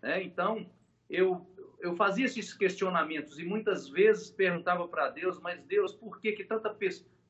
Né? 0.00 0.22
Então, 0.22 0.70
eu, 1.10 1.46
eu 1.78 1.94
fazia 1.96 2.24
esses 2.24 2.54
questionamentos 2.54 3.38
e 3.38 3.44
muitas 3.44 3.90
vezes 3.90 4.30
perguntava 4.30 4.88
para 4.88 5.10
Deus, 5.10 5.38
mas 5.38 5.60
Deus, 5.64 5.92
por 5.92 6.18
que, 6.18 6.32
que 6.32 6.44
tanta, 6.44 6.74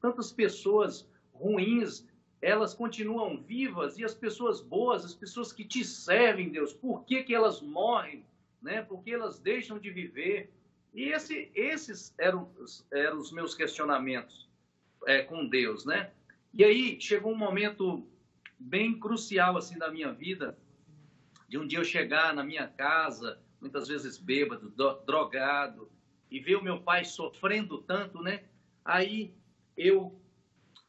tantas 0.00 0.30
pessoas 0.30 1.11
ruins 1.32 2.06
elas 2.40 2.73
continuam 2.73 3.42
vivas 3.42 3.99
e 3.99 4.04
as 4.04 4.14
pessoas 4.14 4.61
boas, 4.61 5.04
as 5.04 5.12
pessoas 5.12 5.52
que 5.52 5.64
te 5.64 5.82
servem, 5.82 6.50
Deus, 6.50 6.73
por 6.73 7.04
que, 7.04 7.25
que 7.25 7.35
elas 7.35 7.61
morrem? 7.61 8.25
Né? 8.62 8.80
Por 8.82 9.02
que 9.02 9.11
elas 9.11 9.40
deixam 9.40 9.76
de 9.76 9.90
viver? 9.90 10.52
E 10.94 11.08
esse, 11.08 11.50
esses 11.52 12.14
eram, 12.16 12.49
eram 12.92 13.18
os 13.18 13.32
meus 13.32 13.56
questionamentos 13.56 14.48
é, 15.09 15.23
com 15.23 15.47
Deus, 15.47 15.87
né? 15.87 16.11
E 16.53 16.62
aí 16.62 17.00
chegou 17.00 17.33
um 17.33 17.37
momento 17.37 18.07
bem 18.59 19.00
crucial 19.00 19.57
assim 19.57 19.79
da 19.79 19.91
minha 19.91 20.12
vida, 20.12 20.57
de 21.49 21.57
um 21.57 21.67
dia 21.67 21.79
eu 21.79 21.85
chegar 21.85 22.35
na 22.35 22.45
minha 22.45 22.69
casa, 22.69 23.41
muitas 23.59 23.88
vezes 23.88 24.19
bêbado, 24.19 24.71
drogado, 25.07 25.91
e 26.31 26.38
ver 26.38 26.57
o 26.57 26.62
meu 26.62 26.83
pai 26.83 27.07
sofrendo 27.07 27.79
tanto, 27.79 28.23
né? 28.23 28.45
Aí 28.85 29.33
eu 29.77 30.21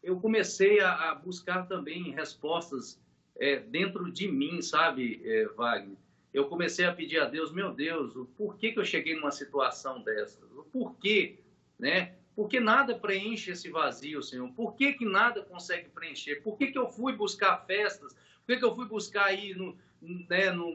eu 0.03 0.19
comecei 0.19 0.79
a, 0.81 1.11
a 1.11 1.15
buscar 1.15 1.67
também 1.67 2.11
respostas 2.11 3.01
é, 3.37 3.57
dentro 3.57 4.11
de 4.11 4.29
mim, 4.29 4.61
sabe, 4.61 5.21
é, 5.23 5.45
Wagner? 5.55 5.97
Eu 6.33 6.47
comecei 6.47 6.85
a 6.85 6.93
pedir 6.93 7.19
a 7.19 7.25
Deus, 7.25 7.51
meu 7.53 7.73
Deus, 7.73 8.13
por 8.37 8.57
que, 8.57 8.71
que 8.71 8.79
eu 8.79 8.85
cheguei 8.85 9.15
numa 9.15 9.31
situação 9.31 10.01
dessa? 10.01 10.41
Por 10.71 10.95
que, 10.97 11.39
né? 11.77 12.18
Porque 12.39 12.57
nada 12.57 12.97
preenche 12.97 13.51
esse 13.51 13.69
vazio, 13.69 14.23
Senhor. 14.23 14.49
Por 14.53 14.73
que, 14.73 14.93
que 14.93 15.03
nada 15.03 15.43
consegue 15.43 15.89
preencher? 15.89 16.37
Por 16.37 16.57
que, 16.57 16.67
que 16.67 16.77
eu 16.77 16.87
fui 16.87 17.11
buscar 17.11 17.65
festas? 17.65 18.13
Por 18.13 18.45
que, 18.47 18.55
que 18.55 18.63
eu 18.63 18.73
fui 18.73 18.85
buscar 18.87 19.25
aí 19.25 19.53
no, 19.53 19.77
né, 20.01 20.49
no, 20.49 20.69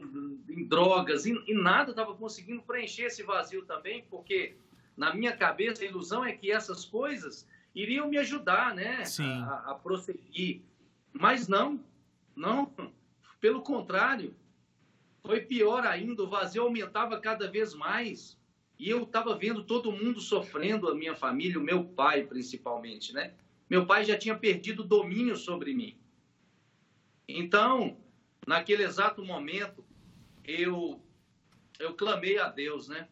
em 0.47 0.63
drogas? 0.67 1.25
E, 1.25 1.33
e 1.47 1.55
nada 1.55 1.89
estava 1.89 2.13
conseguindo 2.13 2.61
preencher 2.61 3.05
esse 3.05 3.23
vazio 3.23 3.65
também, 3.65 4.05
porque 4.11 4.55
na 4.95 5.15
minha 5.15 5.35
cabeça 5.35 5.81
a 5.81 5.87
ilusão 5.87 6.23
é 6.23 6.33
que 6.33 6.51
essas 6.51 6.85
coisas 6.85 7.47
iriam 7.73 8.09
me 8.09 8.19
ajudar 8.19 8.75
né, 8.75 9.03
a, 9.47 9.71
a 9.71 9.73
prosseguir. 9.73 10.61
Mas 11.11 11.47
não, 11.47 11.83
não. 12.35 12.71
Pelo 13.41 13.63
contrário, 13.63 14.35
foi 15.23 15.41
pior 15.41 15.83
ainda, 15.83 16.21
o 16.21 16.29
vazio 16.29 16.61
aumentava 16.61 17.19
cada 17.19 17.49
vez 17.49 17.73
mais. 17.73 18.37
E 18.77 18.89
eu 18.89 19.03
estava 19.03 19.37
vendo 19.37 19.63
todo 19.63 19.91
mundo 19.91 20.19
sofrendo, 20.19 20.89
a 20.89 20.95
minha 20.95 21.15
família, 21.15 21.59
o 21.59 21.63
meu 21.63 21.83
pai 21.83 22.25
principalmente, 22.25 23.13
né? 23.13 23.33
Meu 23.69 23.85
pai 23.85 24.03
já 24.03 24.17
tinha 24.17 24.37
perdido 24.37 24.83
o 24.83 24.87
domínio 24.87 25.35
sobre 25.35 25.73
mim. 25.73 25.97
Então, 27.27 27.97
naquele 28.45 28.83
exato 28.83 29.23
momento, 29.23 29.83
eu 30.43 31.01
eu 31.79 31.93
clamei 31.93 32.37
a 32.37 32.47
Deus, 32.47 32.87
né? 32.87 33.07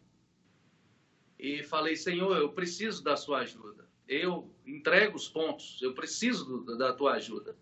E 1.37 1.63
falei, 1.63 1.95
Senhor, 1.95 2.37
eu 2.37 2.49
preciso 2.49 3.03
da 3.03 3.17
sua 3.17 3.39
ajuda. 3.39 3.85
Eu 4.07 4.53
entrego 4.65 5.15
os 5.15 5.27
pontos, 5.27 5.81
eu 5.81 5.93
preciso 5.93 6.45
do, 6.45 6.77
da 6.77 6.93
tua 6.93 7.13
ajuda. 7.13 7.57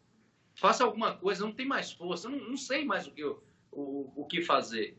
Faça 0.53 0.83
alguma 0.83 1.15
coisa, 1.15 1.45
não 1.45 1.53
tem 1.53 1.65
mais 1.65 1.91
força, 1.91 2.29
não, 2.29 2.37
não 2.37 2.57
sei 2.57 2.85
mais 2.85 3.07
o 3.07 3.11
que, 3.11 3.21
eu, 3.21 3.43
o, 3.71 4.11
o 4.15 4.25
que 4.25 4.41
fazer. 4.41 4.97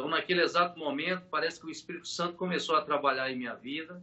Então, 0.00 0.08
naquele 0.08 0.40
exato 0.40 0.78
momento, 0.78 1.26
parece 1.30 1.60
que 1.60 1.66
o 1.66 1.70
Espírito 1.70 2.08
Santo 2.08 2.32
começou 2.32 2.74
a 2.74 2.80
trabalhar 2.80 3.30
em 3.30 3.36
minha 3.36 3.54
vida. 3.54 4.02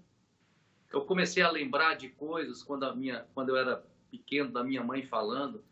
Eu 0.94 1.01
comecei 1.01 1.42
a 1.42 1.50
lembrar 1.50 1.96
de 1.96 2.10
coisas 2.10 2.62
quando, 2.62 2.84
a 2.84 2.96
minha, 2.96 3.25
quando 3.34 3.50
eu 3.50 3.58
era 3.58 3.84
pequeno, 4.12 4.51
da 4.51 4.63
minha 4.63 4.84
mãe 4.84 5.01
falando. 5.01 5.66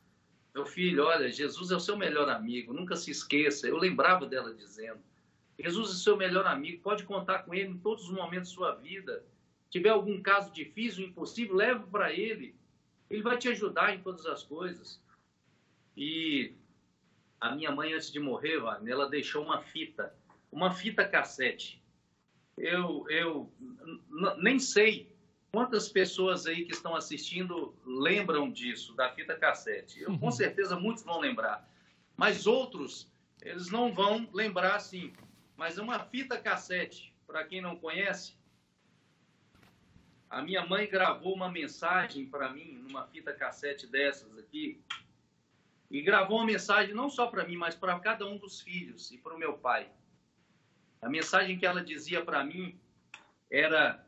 Meu 0.51 0.65
filho, 0.65 1.05
olha, 1.05 1.31
Jesus 1.31 1.69
é 1.69 1.75
o 1.75 1.79
seu 1.79 1.95
melhor 1.95 2.27
amigo, 2.27 2.73
nunca 2.73 2.95
se 2.95 3.11
esqueça. 3.11 3.67
Eu 3.67 3.77
lembrava 3.77 4.25
dela 4.25 4.51
dizendo: 4.51 4.99
Jesus 5.59 5.89
é 5.89 5.93
o 5.93 5.97
seu 5.97 6.17
melhor 6.17 6.47
amigo, 6.47 6.81
pode 6.81 7.03
contar 7.03 7.43
com 7.43 7.53
ele 7.53 7.69
em 7.69 7.77
todos 7.77 8.05
os 8.05 8.11
momentos 8.11 8.49
da 8.49 8.55
sua 8.55 8.71
vida. 8.73 9.23
Se 9.65 9.73
tiver 9.73 9.89
algum 9.89 10.23
caso 10.23 10.51
difícil, 10.51 11.05
impossível, 11.05 11.55
leve 11.55 11.85
para 11.91 12.11
ele. 12.11 12.55
Ele 13.11 13.21
vai 13.21 13.37
te 13.37 13.47
ajudar 13.49 13.93
em 13.93 14.01
todas 14.01 14.25
as 14.25 14.41
coisas. 14.41 14.99
E 15.95 16.55
a 17.45 17.55
minha 17.55 17.71
mãe, 17.71 17.93
antes 17.93 18.11
de 18.11 18.19
morrer, 18.19 18.59
Wagner, 18.59 18.93
ela 18.93 19.09
deixou 19.09 19.43
uma 19.43 19.61
fita, 19.61 20.13
uma 20.51 20.71
fita 20.71 21.07
cassete. 21.07 21.81
Eu, 22.57 23.05
eu 23.09 23.51
nem 24.39 24.57
sei 24.57 25.13
quantas 25.51 25.87
pessoas 25.87 26.47
aí 26.47 26.65
que 26.65 26.73
estão 26.73 26.95
assistindo 26.95 27.75
lembram 27.85 28.51
disso, 28.51 28.95
da 28.95 29.11
fita 29.11 29.35
cassete. 29.35 30.01
Eu, 30.01 30.17
com 30.17 30.25
uhum. 30.25 30.31
certeza 30.31 30.79
muitos 30.79 31.03
vão 31.03 31.19
lembrar. 31.19 31.69
Mas 32.17 32.47
outros, 32.47 33.11
eles 33.41 33.69
não 33.69 33.93
vão 33.93 34.27
lembrar 34.33 34.75
assim. 34.75 35.13
Mas 35.55 35.77
é 35.77 35.81
uma 35.81 35.99
fita 35.99 36.39
cassete, 36.39 37.13
para 37.27 37.43
quem 37.43 37.61
não 37.61 37.75
conhece, 37.75 38.35
a 40.29 40.41
minha 40.41 40.65
mãe 40.65 40.87
gravou 40.89 41.33
uma 41.33 41.49
mensagem 41.49 42.25
para 42.25 42.49
mim 42.49 42.79
numa 42.87 43.05
fita 43.07 43.31
cassete 43.31 43.87
dessas 43.87 44.37
aqui, 44.37 44.81
e 45.89 46.01
gravou 46.01 46.37
uma 46.37 46.45
mensagem 46.45 46.93
não 46.93 47.09
só 47.09 47.27
para 47.27 47.45
mim, 47.45 47.57
mas 47.57 47.75
para 47.75 47.99
cada 47.99 48.25
um 48.25 48.37
dos 48.37 48.61
filhos 48.61 49.11
e 49.11 49.17
para 49.17 49.35
o 49.35 49.37
meu 49.39 49.53
pai. 49.53 49.89
A 51.01 51.09
mensagem 51.09 51.57
que 51.57 51.65
ela 51.65 51.83
dizia 51.83 52.23
para 52.23 52.43
mim 52.43 52.79
era 53.49 54.05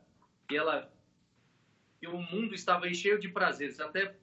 que 0.48 0.56
ela 0.56 0.92
que 2.00 2.06
o 2.06 2.18
mundo 2.18 2.54
estava 2.54 2.92
cheio 2.94 3.18
de 3.18 3.28
prazeres, 3.28 3.80
até 3.80 4.14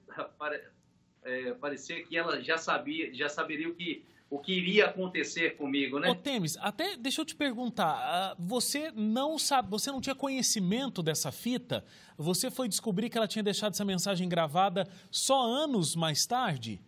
é, 1.22 1.52
parecia 1.54 2.02
que 2.04 2.16
ela 2.16 2.42
já 2.42 2.56
sabia, 2.56 3.12
já 3.12 3.28
saberia 3.28 3.68
o 3.68 3.74
que 3.74 4.04
o 4.28 4.40
que 4.40 4.52
iria 4.52 4.86
acontecer 4.86 5.56
comigo, 5.56 6.00
né? 6.00 6.10
Ô, 6.10 6.16
até 6.60 6.96
deixa 6.96 7.20
eu 7.20 7.24
te 7.24 7.36
perguntar, 7.36 8.34
você 8.38 8.90
não 8.90 9.38
sabe, 9.38 9.70
você 9.70 9.90
não 9.90 10.00
tinha 10.00 10.16
conhecimento 10.16 11.02
dessa 11.02 11.30
fita? 11.30 11.84
Você 12.18 12.50
foi 12.50 12.68
descobrir 12.68 13.08
que 13.08 13.16
ela 13.16 13.28
tinha 13.28 13.42
deixado 13.42 13.72
essa 13.72 13.84
mensagem 13.84 14.28
gravada 14.28 14.88
só 15.12 15.46
anos 15.46 15.94
mais 15.94 16.26
tarde? 16.26 16.80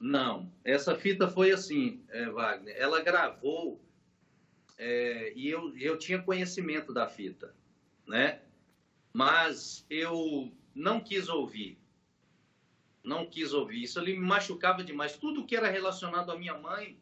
Não, 0.00 0.52
essa 0.64 0.94
fita 0.94 1.28
foi 1.28 1.52
assim, 1.52 2.04
é, 2.10 2.28
Wagner. 2.28 2.76
Ela 2.76 3.00
gravou 3.00 3.80
é, 4.78 5.32
e 5.34 5.48
eu, 5.48 5.76
eu 5.78 5.98
tinha 5.98 6.22
conhecimento 6.22 6.92
da 6.92 7.08
fita, 7.08 7.54
né? 8.06 8.42
Mas 9.12 9.86
eu 9.88 10.52
não 10.74 11.00
quis 11.00 11.28
ouvir 11.28 11.78
não 13.06 13.24
quis 13.24 13.52
ouvir. 13.52 13.84
Isso 13.84 13.98
ali 13.98 14.18
me 14.18 14.26
machucava 14.26 14.82
demais. 14.82 15.16
Tudo 15.16 15.46
que 15.46 15.56
era 15.56 15.70
relacionado 15.70 16.30
à 16.32 16.36
minha 16.36 16.58
mãe, 16.58 16.98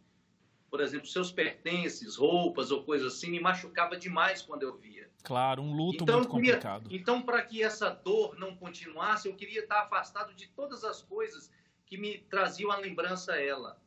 por 0.71 0.81
exemplo, 0.81 1.07
seus 1.07 1.33
pertences, 1.33 2.17
roupas 2.17 2.71
ou 2.71 2.85
coisas 2.85 3.15
assim, 3.15 3.31
me 3.31 3.41
machucava 3.41 3.97
demais 3.97 4.43
quando 4.43 4.63
eu 4.63 4.77
via. 4.77 5.09
Claro, 5.23 5.63
um 5.63 5.75
luto 5.75 6.05
então, 6.05 6.19
muito 6.19 6.29
complicado. 6.29 6.83
Queria, 6.83 7.01
então, 7.01 7.23
para 7.23 7.43
que 7.43 7.63
essa 7.63 7.89
dor 7.89 8.39
não 8.39 8.55
continuasse, 8.55 9.27
eu 9.27 9.35
queria 9.35 9.61
estar 9.61 9.81
afastado 9.81 10.35
de 10.35 10.47
todas 10.49 10.85
as 10.85 11.01
coisas 11.01 11.51
que 11.87 11.97
me 11.97 12.19
traziam 12.19 12.71
a 12.71 12.77
lembrança 12.77 13.33
a 13.33 13.43
ela. 13.43 13.81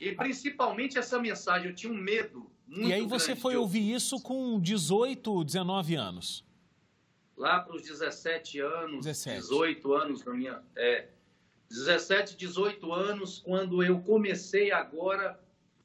E 0.00 0.12
principalmente 0.12 0.98
essa 0.98 1.18
mensagem, 1.18 1.68
eu 1.68 1.74
tinha 1.74 1.92
um 1.92 1.96
medo 1.96 2.50
muito 2.66 2.88
E 2.88 2.92
aí 2.92 3.06
você 3.06 3.34
foi 3.34 3.56
ouvir 3.56 3.92
isso 3.92 4.20
com 4.20 4.60
18, 4.60 5.44
19 5.44 5.94
anos? 5.96 6.48
lá 7.38 7.60
para 7.60 7.74
os 7.76 7.82
17 7.82 8.60
anos, 8.60 9.06
17. 9.06 9.40
18 9.40 9.94
anos 9.94 10.24
na 10.24 10.34
minha. 10.34 10.62
É, 10.76 11.08
17, 11.70 12.36
18 12.36 12.92
anos, 12.92 13.40
quando 13.40 13.82
eu 13.82 14.00
comecei 14.00 14.72
agora 14.72 15.38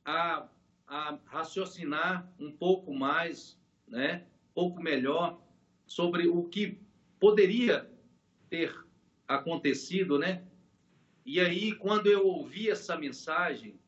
a, 0.03 0.47
a 0.87 1.19
raciocinar 1.25 2.27
um 2.39 2.51
pouco 2.51 2.93
mais, 2.93 3.57
né, 3.87 4.25
um 4.49 4.53
pouco 4.53 4.81
melhor, 4.81 5.39
sobre 5.85 6.27
o 6.27 6.43
que 6.45 6.79
poderia 7.19 7.89
ter 8.49 8.82
acontecido, 9.27 10.17
né? 10.17 10.43
E 11.25 11.39
aí, 11.39 11.73
quando 11.73 12.07
eu 12.07 12.25
ouvi 12.27 12.69
essa 12.69 12.97
mensagem, 12.97 13.79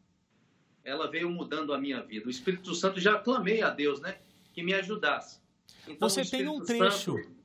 ela 0.83 1.09
veio 1.09 1.29
mudando 1.29 1.73
a 1.73 1.77
minha 1.77 2.01
vida. 2.01 2.27
O 2.27 2.29
Espírito 2.29 2.73
Santo 2.73 2.99
já 2.99 3.19
clamei 3.19 3.61
a 3.61 3.69
Deus, 3.69 3.99
né? 3.99 4.17
Que 4.53 4.63
me 4.63 4.73
ajudasse. 4.73 5.41
Então, 5.87 6.07
Você 6.07 6.23
tem 6.23 6.47
um 6.47 6.63
trecho 6.63 7.15
Santo, 7.15 7.35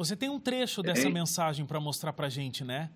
você 0.00 0.16
tem 0.16 0.30
um 0.30 0.40
trecho 0.40 0.82
dessa 0.82 1.02
tem. 1.02 1.12
mensagem 1.12 1.66
para 1.66 1.78
mostrar 1.78 2.14
para 2.14 2.28
gente, 2.28 2.64
né? 2.64 2.90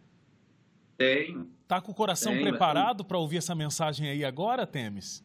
Tenho. 0.96 1.50
Tá 1.68 1.78
com 1.78 1.92
o 1.92 1.94
coração 1.94 2.32
tenho, 2.32 2.48
preparado 2.48 3.04
para 3.04 3.18
ouvir 3.18 3.36
essa 3.36 3.54
mensagem 3.54 4.08
aí 4.08 4.24
agora, 4.24 4.66
Temes? 4.66 5.22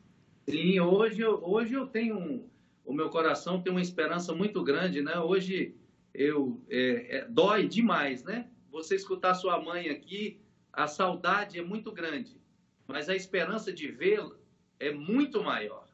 Sim, 0.50 0.80
hoje, 0.82 1.24
hoje 1.24 1.76
eu 1.76 1.88
tenho 1.88 2.18
um, 2.18 2.50
o 2.84 2.94
meu 2.94 3.10
coração 3.10 3.62
tem 3.62 3.72
uma 3.72 3.82
esperança 3.82 4.34
muito 4.34 4.64
grande, 4.64 5.02
né? 5.02 5.20
Hoje 5.20 5.76
eu 6.14 6.60
é, 6.70 7.20
é, 7.20 7.26
dói 7.30 7.68
demais, 7.68 8.24
né? 8.24 8.48
Você 8.72 8.96
escutar 8.96 9.34
sua 9.34 9.60
mãe 9.62 9.90
aqui, 9.90 10.42
a 10.72 10.88
saudade 10.88 11.58
é 11.60 11.62
muito 11.62 11.92
grande, 11.92 12.40
mas 12.88 13.10
a 13.10 13.16
esperança 13.16 13.72
de 13.74 13.92
vê-la 13.92 14.36
é 14.80 14.92
muito 14.92 15.44
maior. 15.44 15.88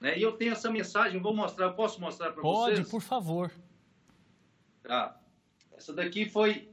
Né? 0.00 0.18
E 0.18 0.22
eu 0.22 0.32
tenho 0.32 0.52
essa 0.52 0.70
mensagem, 0.70 1.20
vou 1.20 1.34
mostrar, 1.34 1.72
posso 1.72 2.00
mostrar 2.00 2.32
para 2.32 2.42
vocês? 2.42 2.78
Pode, 2.78 2.90
por 2.90 3.00
favor. 3.00 3.50
Tá? 4.82 5.20
Essa 5.72 5.92
daqui 5.92 6.28
foi. 6.28 6.68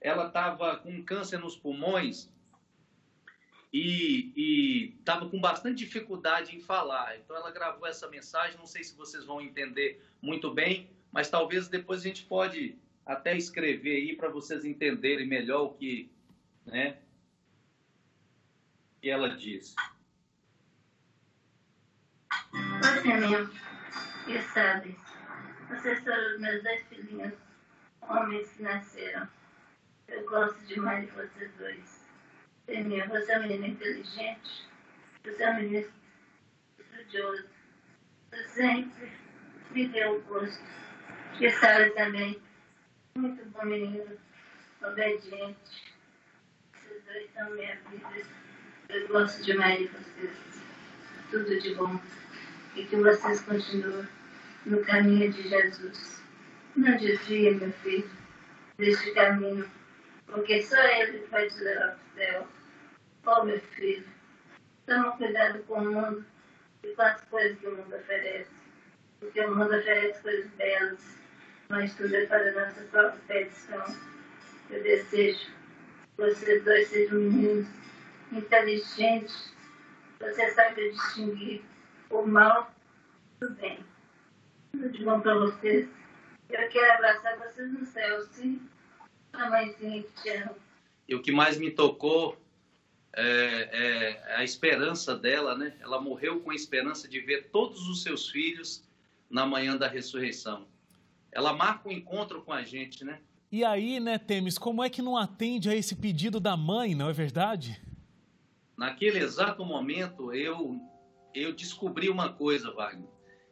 Ela 0.00 0.28
estava 0.28 0.76
com 0.76 1.02
câncer 1.04 1.38
nos 1.38 1.56
pulmões 1.56 2.30
e 3.72 4.94
estava 4.98 5.28
com 5.28 5.40
bastante 5.40 5.84
dificuldade 5.84 6.56
em 6.56 6.60
falar. 6.60 7.18
Então 7.18 7.36
ela 7.36 7.50
gravou 7.50 7.86
essa 7.86 8.08
mensagem. 8.08 8.56
Não 8.58 8.66
sei 8.66 8.82
se 8.82 8.96
vocês 8.96 9.24
vão 9.24 9.40
entender 9.40 10.02
muito 10.20 10.52
bem, 10.52 10.90
mas 11.12 11.28
talvez 11.28 11.68
depois 11.68 12.00
a 12.00 12.04
gente 12.04 12.24
pode 12.24 12.78
até 13.04 13.36
escrever 13.36 13.96
aí 13.96 14.16
para 14.16 14.28
vocês 14.28 14.64
entenderem 14.64 15.26
melhor 15.26 15.62
o 15.62 15.74
que, 15.74 16.10
né? 16.66 16.98
E 19.02 19.10
ela 19.10 19.36
diz. 19.36 19.74
Você 22.82 23.14
mesmo, 23.14 23.50
que 24.26 24.42
sabe 24.52 24.96
vocês 25.70 26.02
foram 26.02 26.34
os 26.34 26.40
meus 26.40 26.62
dois 26.64 26.82
filhinhos, 26.88 27.32
homens 28.02 28.50
que 28.52 28.62
nasceram. 28.64 29.28
Eu 30.08 30.24
gosto 30.28 30.58
demais 30.66 31.06
de 31.06 31.12
vocês 31.12 31.52
dois. 31.58 32.04
Temia, 32.66 33.06
você 33.06 33.32
é 33.32 33.38
um 33.38 33.42
menino 33.42 33.66
inteligente, 33.66 34.68
você 35.24 35.42
é 35.44 35.50
um 35.50 35.56
menino 35.60 35.88
estudioso. 36.76 37.46
Você 38.30 38.48
sempre 38.48 39.12
me 39.70 39.88
deu 39.88 40.16
o 40.16 40.22
gosto. 40.22 40.64
E 41.40 41.50
sabe 41.52 41.90
também, 41.90 42.42
muito 43.16 43.44
bom 43.50 43.64
menino, 43.64 44.18
obediente. 44.82 45.56
Vocês 46.72 47.04
dois 47.04 47.30
são 47.34 47.50
minha 47.50 47.76
vida. 47.90 48.26
Eu 48.88 49.08
gosto 49.08 49.42
demais 49.44 49.78
de 49.78 49.86
vocês. 49.88 50.62
Tudo 51.30 51.60
de 51.60 51.74
bom. 51.74 52.00
E 52.76 52.84
que 52.84 52.96
vocês 52.96 53.40
continuem 53.42 54.08
no 54.66 54.84
caminho 54.84 55.32
de 55.32 55.48
Jesus. 55.48 56.22
Não 56.76 56.96
desvie, 56.96 57.50
meu 57.50 57.72
filho, 57.72 58.10
deste 58.78 59.12
caminho, 59.12 59.68
porque 60.26 60.62
só 60.62 60.80
Ele 60.80 61.26
vai 61.30 61.48
te 61.48 61.58
levar 61.58 61.88
para 61.88 61.96
o 61.96 62.14
céu. 62.14 62.48
Oh, 63.26 63.44
meu 63.44 63.60
filho, 63.60 64.06
toma 64.86 65.16
cuidado 65.16 65.62
com 65.64 65.74
o 65.74 65.92
mundo 65.92 66.24
e 66.84 66.94
com 66.94 67.02
as 67.02 67.20
coisas 67.24 67.58
que 67.58 67.66
o 67.66 67.76
mundo 67.76 67.94
oferece. 67.94 68.50
Porque 69.18 69.40
o 69.40 69.54
mundo 69.54 69.76
oferece 69.76 70.22
coisas 70.22 70.50
belas, 70.52 71.19
mas 71.70 71.94
tudo 71.94 72.14
é 72.14 72.26
para 72.26 72.52
nossa 72.52 72.82
própria 72.90 73.20
perdição. 73.28 73.96
Eu 74.68 74.82
desejo 74.82 75.38
que 75.38 76.16
vocês 76.18 76.64
dois 76.64 76.88
sejam 76.88 77.20
meninos 77.20 77.68
inteligentes. 78.32 79.54
Você 80.18 80.50
sabe 80.50 80.90
distinguir 80.90 81.62
o 82.10 82.26
mal 82.26 82.74
do 83.40 83.50
bem. 83.50 83.78
Tudo 84.72 84.90
de 84.90 85.04
bom 85.04 85.20
para 85.20 85.38
vocês. 85.38 85.88
Eu 86.50 86.68
quero 86.68 86.92
abraçar 86.94 87.38
vocês 87.38 87.72
no 87.72 87.86
céu, 87.86 88.20
sim. 88.32 88.60
A 89.32 89.48
mãezinha 89.48 90.02
que 90.02 90.22
te 90.22 90.30
ama. 90.30 90.56
E 91.08 91.14
o 91.14 91.22
que 91.22 91.30
mais 91.30 91.56
me 91.56 91.70
tocou 91.70 92.36
é, 93.12 93.22
é, 94.26 94.34
a 94.34 94.44
esperança 94.44 95.16
dela, 95.16 95.56
né? 95.56 95.76
Ela 95.80 96.00
morreu 96.00 96.40
com 96.40 96.50
a 96.50 96.54
esperança 96.54 97.06
de 97.06 97.20
ver 97.20 97.48
todos 97.50 97.88
os 97.88 98.02
seus 98.02 98.28
filhos 98.28 98.82
na 99.30 99.46
manhã 99.46 99.76
da 99.76 99.86
ressurreição. 99.86 100.66
Ela 101.32 101.52
marca 101.52 101.88
o 101.88 101.92
um 101.92 101.94
encontro 101.94 102.42
com 102.42 102.52
a 102.52 102.62
gente, 102.62 103.04
né? 103.04 103.20
E 103.52 103.64
aí, 103.64 103.98
né, 103.98 104.18
Temes, 104.18 104.58
como 104.58 104.82
é 104.82 104.88
que 104.88 105.02
não 105.02 105.16
atende 105.16 105.68
a 105.68 105.74
esse 105.74 105.96
pedido 105.96 106.38
da 106.38 106.56
mãe, 106.56 106.94
não 106.94 107.08
é 107.08 107.12
verdade? 107.12 107.80
Naquele 108.76 109.18
exato 109.18 109.64
momento, 109.64 110.32
eu, 110.32 110.80
eu 111.34 111.52
descobri 111.52 112.08
uma 112.08 112.32
coisa, 112.32 112.72
Wagner 112.72 113.08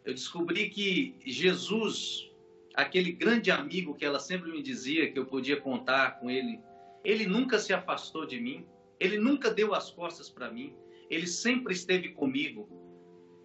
eu 0.08 0.14
descobri 0.14 0.70
que 0.70 1.16
Jesus, 1.26 2.30
aquele 2.74 3.12
grande 3.12 3.50
amigo 3.50 3.94
que 3.94 4.06
ela 4.06 4.18
sempre 4.18 4.50
me 4.50 4.62
dizia 4.62 5.12
que 5.12 5.18
eu 5.18 5.26
podia 5.26 5.60
contar 5.60 6.18
com 6.18 6.30
ele, 6.30 6.58
ele 7.04 7.26
nunca 7.26 7.58
se 7.58 7.74
afastou 7.74 8.24
de 8.24 8.40
mim, 8.40 8.64
ele 8.98 9.18
nunca 9.18 9.50
deu 9.50 9.74
as 9.74 9.90
costas 9.90 10.30
para 10.30 10.50
mim, 10.50 10.74
ele 11.10 11.26
sempre 11.26 11.74
esteve 11.74 12.08
comigo. 12.08 12.66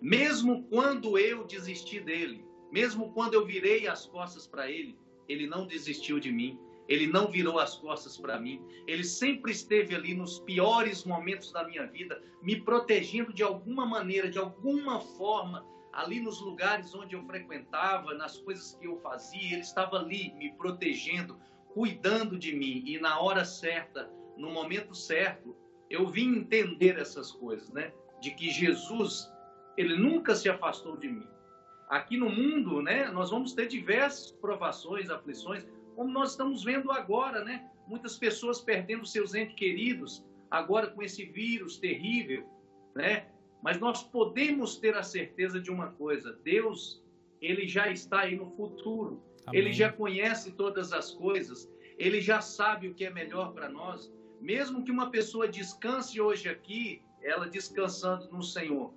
Mesmo 0.01 0.63
quando 0.69 1.17
eu 1.17 1.43
desisti 1.45 1.99
dele, 1.99 2.45
mesmo 2.73 3.13
quando 3.13 3.35
eu 3.35 3.45
virei 3.45 3.87
as 3.87 4.07
costas 4.07 4.47
para 4.47 4.67
ele, 4.67 4.97
ele 5.29 5.45
não 5.45 5.67
desistiu 5.67 6.19
de 6.19 6.31
mim. 6.31 6.59
Ele 6.89 7.05
não 7.05 7.27
virou 7.27 7.59
as 7.59 7.75
costas 7.75 8.17
para 8.17 8.39
mim. 8.39 8.59
Ele 8.87 9.03
sempre 9.03 9.51
esteve 9.51 9.95
ali 9.95 10.15
nos 10.15 10.39
piores 10.39 11.05
momentos 11.05 11.51
da 11.51 11.63
minha 11.63 11.85
vida, 11.85 12.19
me 12.41 12.59
protegendo 12.59 13.31
de 13.31 13.43
alguma 13.43 13.85
maneira, 13.85 14.27
de 14.27 14.39
alguma 14.39 14.99
forma, 14.99 15.63
ali 15.93 16.19
nos 16.19 16.41
lugares 16.41 16.93
onde 16.95 17.15
eu 17.15 17.23
frequentava, 17.25 18.15
nas 18.15 18.39
coisas 18.39 18.75
que 18.81 18.87
eu 18.87 18.99
fazia, 19.01 19.53
ele 19.53 19.61
estava 19.61 19.97
ali 19.97 20.33
me 20.33 20.51
protegendo, 20.53 21.39
cuidando 21.75 22.37
de 22.39 22.53
mim. 22.53 22.83
E 22.87 22.99
na 22.99 23.19
hora 23.19 23.45
certa, 23.45 24.11
no 24.35 24.49
momento 24.49 24.95
certo, 24.95 25.55
eu 25.91 26.07
vim 26.07 26.37
entender 26.37 26.97
essas 26.97 27.31
coisas, 27.31 27.69
né? 27.69 27.93
De 28.19 28.31
que 28.31 28.49
Jesus, 28.49 29.31
ele 29.77 29.95
nunca 29.95 30.35
se 30.35 30.49
afastou 30.49 30.97
de 30.97 31.07
mim. 31.07 31.32
Aqui 31.93 32.17
no 32.17 32.27
mundo, 32.27 32.81
né, 32.81 33.11
nós 33.11 33.29
vamos 33.29 33.53
ter 33.53 33.67
diversas 33.67 34.31
provações, 34.31 35.11
aflições, 35.11 35.63
como 35.95 36.09
nós 36.11 36.31
estamos 36.31 36.63
vendo 36.63 36.91
agora, 36.91 37.45
né? 37.45 37.69
Muitas 37.87 38.17
pessoas 38.17 38.59
perdendo 38.59 39.05
seus 39.05 39.35
entes 39.35 39.53
queridos, 39.55 40.25
agora 40.49 40.87
com 40.87 41.03
esse 41.03 41.23
vírus 41.23 41.77
terrível, 41.77 42.49
né? 42.95 43.27
Mas 43.61 43.79
nós 43.79 44.01
podemos 44.01 44.77
ter 44.77 44.97
a 44.97 45.03
certeza 45.03 45.61
de 45.61 45.69
uma 45.69 45.91
coisa: 45.91 46.33
Deus, 46.43 46.99
ele 47.39 47.67
já 47.67 47.91
está 47.91 48.21
aí 48.21 48.35
no 48.35 48.49
futuro. 48.49 49.21
Amém. 49.45 49.61
Ele 49.61 49.71
já 49.71 49.91
conhece 49.91 50.51
todas 50.53 50.93
as 50.93 51.11
coisas. 51.11 51.71
Ele 51.99 52.19
já 52.19 52.41
sabe 52.41 52.87
o 52.87 52.95
que 52.95 53.05
é 53.05 53.11
melhor 53.11 53.53
para 53.53 53.69
nós. 53.69 54.11
mesmo 54.41 54.83
que 54.83 54.91
uma 54.91 55.11
pessoa 55.11 55.47
descanse 55.47 56.19
hoje 56.19 56.49
aqui, 56.49 57.03
ela 57.21 57.47
descansando 57.47 58.27
no 58.31 58.41
Senhor, 58.41 58.91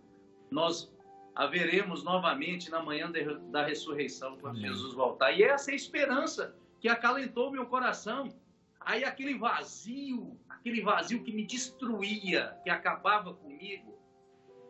nós 0.50 0.95
haveremos 1.36 2.02
novamente 2.02 2.70
na 2.70 2.82
manhã 2.82 3.12
da 3.50 3.64
ressurreição 3.64 4.38
quando 4.38 4.56
Amém. 4.56 4.72
Jesus 4.72 4.94
voltar. 4.94 5.32
E 5.32 5.42
essa 5.42 5.70
é 5.70 5.74
a 5.74 5.76
esperança 5.76 6.56
que 6.80 6.88
acalentou 6.88 7.52
meu 7.52 7.66
coração. 7.66 8.34
Aí 8.80 9.04
aquele 9.04 9.36
vazio, 9.36 10.40
aquele 10.48 10.80
vazio 10.80 11.22
que 11.22 11.32
me 11.32 11.44
destruía, 11.44 12.56
que 12.64 12.70
acabava 12.70 13.34
comigo, 13.34 13.98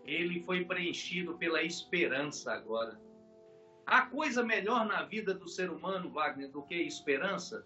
ele 0.04 0.40
foi 0.40 0.64
preenchido 0.64 1.38
pela 1.38 1.62
esperança 1.62 2.52
agora. 2.52 3.00
Há 3.86 4.02
coisa 4.02 4.42
melhor 4.42 4.84
na 4.84 5.04
vida 5.04 5.32
do 5.32 5.48
ser 5.48 5.70
humano, 5.70 6.10
Wagner, 6.10 6.50
do 6.50 6.62
que 6.62 6.74
esperança? 6.74 7.64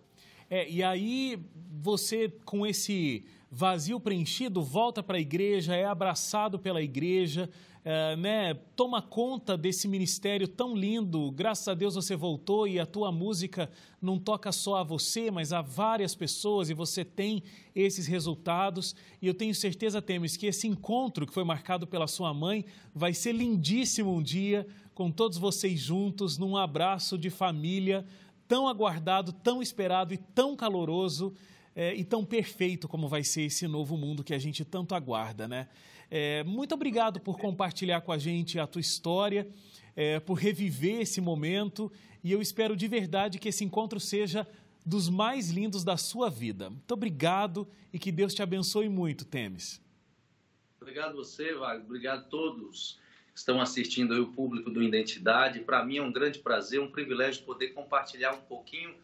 É, 0.50 0.68
e 0.68 0.82
aí 0.82 1.42
você, 1.80 2.28
com 2.44 2.66
esse 2.66 3.24
vazio 3.50 3.98
preenchido, 3.98 4.62
volta 4.62 5.02
para 5.02 5.16
a 5.16 5.20
igreja, 5.20 5.74
é 5.74 5.86
abraçado 5.86 6.58
pela 6.58 6.82
igreja, 6.82 7.48
é, 7.84 8.14
né, 8.16 8.54
toma 8.76 9.00
conta 9.00 9.56
desse 9.56 9.88
ministério 9.88 10.46
tão 10.46 10.74
lindo. 10.76 11.30
Graças 11.30 11.66
a 11.66 11.74
Deus 11.74 11.94
você 11.94 12.14
voltou 12.14 12.68
e 12.68 12.78
a 12.78 12.84
tua 12.84 13.10
música 13.10 13.70
não 14.00 14.18
toca 14.18 14.52
só 14.52 14.76
a 14.76 14.82
você, 14.82 15.30
mas 15.30 15.52
a 15.52 15.62
várias 15.62 16.14
pessoas 16.14 16.68
e 16.68 16.74
você 16.74 17.04
tem 17.04 17.42
esses 17.74 18.06
resultados. 18.06 18.94
E 19.20 19.26
eu 19.26 19.34
tenho 19.34 19.54
certeza, 19.54 20.02
Temes, 20.02 20.36
que 20.36 20.46
esse 20.46 20.66
encontro 20.66 21.26
que 21.26 21.32
foi 21.32 21.44
marcado 21.44 21.86
pela 21.86 22.06
sua 22.06 22.34
mãe 22.34 22.64
vai 22.94 23.14
ser 23.14 23.32
lindíssimo 23.32 24.14
um 24.14 24.22
dia, 24.22 24.66
com 24.94 25.10
todos 25.10 25.38
vocês 25.38 25.80
juntos, 25.80 26.36
num 26.36 26.56
abraço 26.56 27.16
de 27.16 27.30
família 27.30 28.04
tão 28.50 28.66
aguardado, 28.66 29.32
tão 29.32 29.62
esperado 29.62 30.12
e 30.12 30.16
tão 30.16 30.56
caloroso 30.56 31.32
é, 31.74 31.94
e 31.94 32.04
tão 32.04 32.24
perfeito 32.24 32.88
como 32.88 33.08
vai 33.08 33.22
ser 33.22 33.42
esse 33.42 33.66
novo 33.66 33.96
mundo 33.96 34.24
que 34.24 34.34
a 34.34 34.38
gente 34.38 34.64
tanto 34.64 34.94
aguarda, 34.94 35.46
né? 35.46 35.68
É, 36.10 36.42
muito 36.44 36.74
obrigado 36.74 37.20
por 37.20 37.38
compartilhar 37.38 38.00
com 38.00 38.10
a 38.10 38.18
gente 38.18 38.58
a 38.58 38.66
tua 38.66 38.80
história, 38.80 39.48
é, 39.94 40.18
por 40.18 40.34
reviver 40.34 41.00
esse 41.00 41.20
momento 41.20 41.90
e 42.22 42.32
eu 42.32 42.42
espero 42.42 42.76
de 42.76 42.88
verdade 42.88 43.38
que 43.38 43.48
esse 43.48 43.64
encontro 43.64 44.00
seja 44.00 44.46
dos 44.84 45.08
mais 45.08 45.50
lindos 45.50 45.84
da 45.84 45.96
sua 45.96 46.28
vida. 46.28 46.70
Muito 46.70 46.92
obrigado 46.92 47.68
e 47.92 47.98
que 47.98 48.10
Deus 48.10 48.34
te 48.34 48.42
abençoe 48.42 48.88
muito, 48.88 49.24
Temes. 49.24 49.80
Obrigado 50.80 51.14
você, 51.14 51.54
Wagner. 51.54 51.84
Obrigado 51.84 52.18
a 52.20 52.22
todos 52.22 52.98
estão 53.40 53.60
assistindo 53.60 54.12
aí 54.12 54.20
o 54.20 54.32
público 54.32 54.70
do 54.70 54.82
Identidade. 54.82 55.60
Para 55.60 55.84
mim 55.84 55.96
é 55.98 56.02
um 56.02 56.12
grande 56.12 56.38
prazer, 56.38 56.80
um 56.80 56.90
privilégio 56.90 57.44
poder 57.44 57.68
compartilhar 57.68 58.32
um 58.32 58.42
pouquinho 58.42 58.94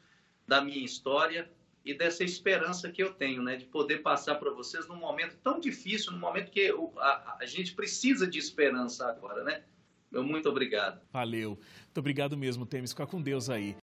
da 0.46 0.60
minha 0.60 0.84
história 0.84 1.50
e 1.86 1.94
dessa 1.94 2.24
esperança 2.24 2.90
que 2.90 3.02
eu 3.02 3.14
tenho, 3.14 3.42
né, 3.42 3.56
de 3.56 3.64
poder 3.64 4.02
passar 4.02 4.34
para 4.34 4.50
vocês 4.50 4.88
num 4.88 4.96
momento 4.96 5.36
tão 5.42 5.60
difícil, 5.60 6.12
num 6.12 6.18
momento 6.18 6.50
que 6.50 6.74
a, 6.98 7.36
a 7.40 7.46
gente 7.46 7.74
precisa 7.74 8.26
de 8.26 8.38
esperança 8.38 9.08
agora, 9.08 9.44
né? 9.44 9.62
Muito 10.12 10.48
obrigado. 10.48 11.00
Valeu. 11.12 11.50
Muito 11.50 11.98
obrigado 11.98 12.36
mesmo, 12.36 12.66
Temes. 12.66 12.90
Fica 12.90 13.06
com 13.06 13.20
Deus 13.20 13.50
aí. 13.50 13.74